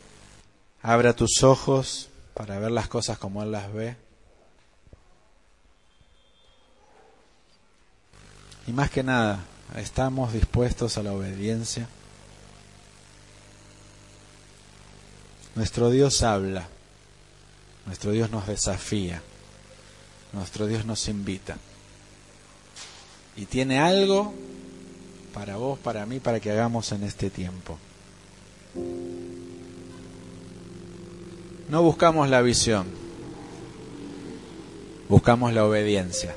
abra 0.83 1.17
tus 1.17 1.43
ojos 1.43 2.11
para 2.35 2.59
ver 2.59 2.73
las 2.73 2.89
cosas 2.89 3.17
como 3.17 3.43
Él 3.43 3.53
las 3.53 3.73
ve. 3.73 3.97
Y 8.67 8.73
más 8.73 8.91
que 8.91 9.03
nada, 9.03 9.47
¿estamos 9.77 10.33
dispuestos 10.33 10.99
a 10.99 11.03
la 11.03 11.13
obediencia? 11.13 11.89
Nuestro 15.55 15.91
Dios 15.91 16.23
habla, 16.23 16.69
nuestro 17.87 18.13
Dios 18.13 18.31
nos 18.31 18.47
desafía, 18.47 19.23
nuestro 20.33 20.67
Dios 20.67 20.85
nos 20.85 21.09
invita. 21.09 21.57
Y 23.37 23.47
tiene 23.47 23.81
algo 23.81 24.33
para 25.33 25.57
vos, 25.57 25.79
para 25.79 26.07
mí, 26.07 26.21
para 26.21 26.41
que 26.41 26.51
hagamos 26.51 26.93
en 26.93 27.05
este 27.05 27.31
tiempo. 27.31 27.79
No 31.69 31.83
buscamos 31.83 32.29
la 32.29 32.43
visión, 32.43 32.87
buscamos 35.09 35.53
la 35.53 35.65
obediencia. 35.65 36.35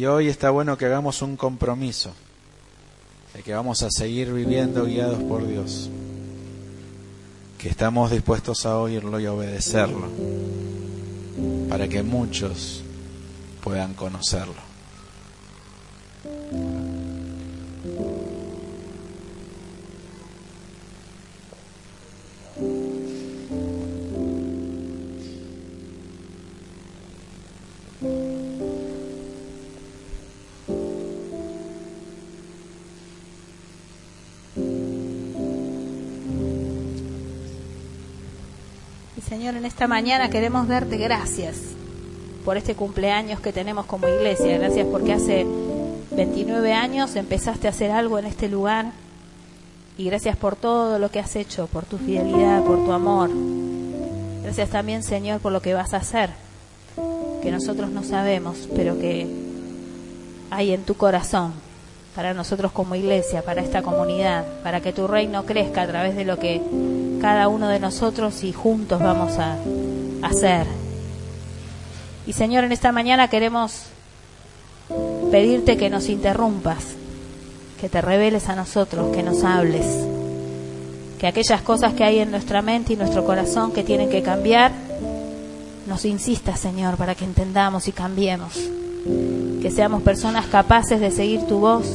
Y 0.00 0.06
hoy 0.06 0.28
está 0.28 0.48
bueno 0.48 0.78
que 0.78 0.86
hagamos 0.86 1.20
un 1.20 1.36
compromiso 1.36 2.14
de 3.34 3.42
que 3.42 3.52
vamos 3.52 3.82
a 3.82 3.90
seguir 3.90 4.32
viviendo 4.32 4.86
guiados 4.86 5.22
por 5.24 5.46
Dios, 5.46 5.90
que 7.58 7.68
estamos 7.68 8.10
dispuestos 8.10 8.64
a 8.64 8.78
oírlo 8.78 9.20
y 9.20 9.26
obedecerlo, 9.26 10.08
para 11.68 11.86
que 11.86 12.02
muchos 12.02 12.80
puedan 13.62 13.92
conocerlo. 13.92 14.69
Señor, 39.22 39.56
en 39.56 39.64
esta 39.64 39.86
mañana 39.86 40.30
queremos 40.30 40.66
darte 40.66 40.96
gracias 40.96 41.56
por 42.44 42.56
este 42.56 42.74
cumpleaños 42.74 43.40
que 43.40 43.52
tenemos 43.52 43.86
como 43.86 44.08
iglesia. 44.08 44.58
Gracias 44.58 44.86
porque 44.90 45.12
hace 45.12 45.46
29 46.12 46.72
años 46.72 47.16
empezaste 47.16 47.66
a 47.66 47.70
hacer 47.70 47.90
algo 47.90 48.18
en 48.18 48.26
este 48.26 48.48
lugar. 48.48 48.92
Y 49.98 50.06
gracias 50.06 50.36
por 50.36 50.56
todo 50.56 50.98
lo 50.98 51.10
que 51.10 51.20
has 51.20 51.36
hecho, 51.36 51.66
por 51.66 51.84
tu 51.84 51.98
fidelidad, 51.98 52.64
por 52.64 52.84
tu 52.84 52.92
amor. 52.92 53.30
Gracias 54.42 54.70
también, 54.70 55.02
Señor, 55.02 55.40
por 55.40 55.52
lo 55.52 55.60
que 55.60 55.74
vas 55.74 55.92
a 55.92 55.98
hacer 55.98 56.30
que 57.42 57.50
nosotros 57.50 57.90
no 57.90 58.02
sabemos, 58.02 58.68
pero 58.74 58.98
que 58.98 59.26
hay 60.50 60.72
en 60.72 60.82
tu 60.82 60.94
corazón 60.94 61.52
para 62.14 62.34
nosotros 62.34 62.72
como 62.72 62.94
iglesia, 62.94 63.42
para 63.42 63.62
esta 63.62 63.82
comunidad, 63.82 64.44
para 64.62 64.80
que 64.80 64.92
tu 64.92 65.06
reino 65.06 65.46
crezca 65.46 65.82
a 65.82 65.86
través 65.86 66.16
de 66.16 66.24
lo 66.24 66.38
que 66.38 66.60
cada 67.20 67.48
uno 67.48 67.68
de 67.68 67.80
nosotros 67.80 68.44
y 68.44 68.52
juntos 68.52 69.00
vamos 69.00 69.38
a 69.38 69.56
hacer. 70.22 70.66
Y 72.26 72.32
Señor, 72.32 72.64
en 72.64 72.72
esta 72.72 72.92
mañana 72.92 73.28
queremos 73.28 73.84
pedirte 75.30 75.76
que 75.76 75.90
nos 75.90 76.08
interrumpas, 76.08 76.84
que 77.80 77.88
te 77.88 78.00
reveles 78.00 78.48
a 78.48 78.56
nosotros, 78.56 79.14
que 79.14 79.22
nos 79.22 79.44
hables, 79.44 79.86
que 81.18 81.26
aquellas 81.26 81.62
cosas 81.62 81.94
que 81.94 82.04
hay 82.04 82.18
en 82.18 82.30
nuestra 82.30 82.62
mente 82.62 82.92
y 82.92 82.96
nuestro 82.96 83.24
corazón 83.24 83.72
que 83.72 83.84
tienen 83.84 84.10
que 84.10 84.22
cambiar, 84.22 84.72
nos 85.86 86.04
insistas, 86.04 86.60
Señor, 86.60 86.96
para 86.96 87.14
que 87.14 87.24
entendamos 87.24 87.88
y 87.88 87.92
cambiemos 87.92 88.58
que 89.60 89.70
seamos 89.70 90.02
personas 90.02 90.46
capaces 90.46 91.00
de 91.00 91.10
seguir 91.10 91.46
tu 91.46 91.58
voz, 91.58 91.86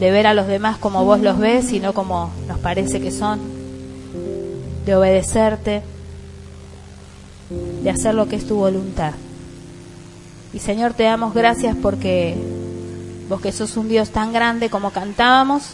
de 0.00 0.10
ver 0.10 0.26
a 0.26 0.34
los 0.34 0.46
demás 0.46 0.76
como 0.78 1.04
vos 1.04 1.20
los 1.20 1.38
ves 1.38 1.72
y 1.72 1.80
no 1.80 1.94
como 1.94 2.30
nos 2.48 2.58
parece 2.58 3.00
que 3.00 3.10
son, 3.10 3.40
de 4.86 4.94
obedecerte, 4.94 5.82
de 7.82 7.90
hacer 7.90 8.14
lo 8.14 8.28
que 8.28 8.36
es 8.36 8.46
tu 8.46 8.56
voluntad. 8.56 9.12
Y 10.54 10.60
Señor, 10.60 10.94
te 10.94 11.02
damos 11.02 11.34
gracias 11.34 11.76
porque 11.82 12.36
vos 13.28 13.40
que 13.40 13.52
sos 13.52 13.76
un 13.76 13.88
Dios 13.88 14.10
tan 14.10 14.32
grande 14.32 14.70
como 14.70 14.92
cantábamos, 14.92 15.70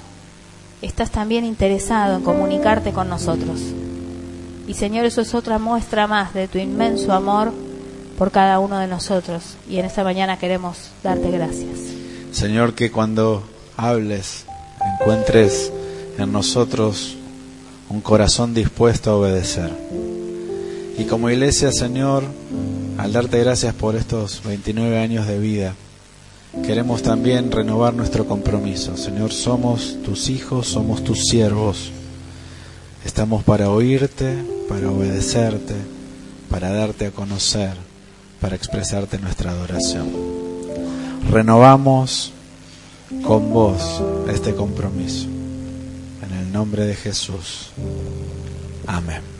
estás 0.81 1.11
también 1.11 1.45
interesado 1.45 2.17
en 2.17 2.25
comunicarte 2.25 2.93
con 2.93 3.09
nosotros. 3.09 3.61
Y 4.67 4.75
Señor, 4.75 5.05
eso 5.05 5.21
es 5.21 5.35
otra 5.35 5.59
muestra 5.59 6.07
más 6.07 6.33
de 6.35 6.49
tu 6.49 6.59
inmenso 6.59 7.13
amor 7.13 7.53
por 8.17 8.31
cada 8.31 8.59
uno 8.59 8.79
de 8.79 8.87
nosotros. 8.87 9.57
Y 9.69 9.77
en 9.77 9.85
esta 9.85 10.05
mañana 10.05 10.39
queremos 10.39 10.91
darte 11.03 11.31
gracias. 11.31 11.79
Señor, 12.33 12.75
que 12.75 12.91
cuando 12.91 13.43
hables 13.77 14.47
encuentres 15.01 15.71
en 16.19 16.33
nosotros 16.33 17.19
un 17.93 18.01
corazón 18.01 18.55
dispuesto 18.55 19.11
a 19.11 19.17
obedecer. 19.17 19.71
Y 20.99 21.05
como 21.05 21.31
iglesia, 21.31 21.71
Señor, 21.73 22.25
al 22.99 23.13
darte 23.13 23.39
gracias 23.41 23.75
por 23.75 23.97
estos 23.97 24.43
29 24.45 24.99
años 24.99 25.27
de 25.27 25.39
vida, 25.39 25.75
queremos 26.65 27.03
también 27.03 27.53
renovar 27.53 27.95
nuestro 27.95 28.27
compromiso. 28.27 28.97
Señor, 28.97 29.33
somos 29.33 29.99
tus 30.05 30.29
hijos, 30.29 30.69
somos 30.69 31.05
tus 31.05 31.27
siervos. 31.27 31.91
Estamos 33.05 33.43
para 33.45 33.71
oírte, 33.71 34.37
para 34.69 34.91
obedecerte, 34.91 35.75
para 36.49 36.73
darte 36.73 37.07
a 37.07 37.11
conocer 37.11 37.93
para 38.43 38.57
expresarte 38.57 39.19
nuestra 39.21 39.53
adoración. 39.53 40.11
Renovamos 41.31 42.33
con 43.23 43.53
vos 43.53 44.03
este 44.29 44.53
compromiso. 44.53 45.32
El 46.53 46.59
nombre 46.59 46.85
de 46.85 46.95
Jesús. 46.95 47.71
Amén. 48.87 49.32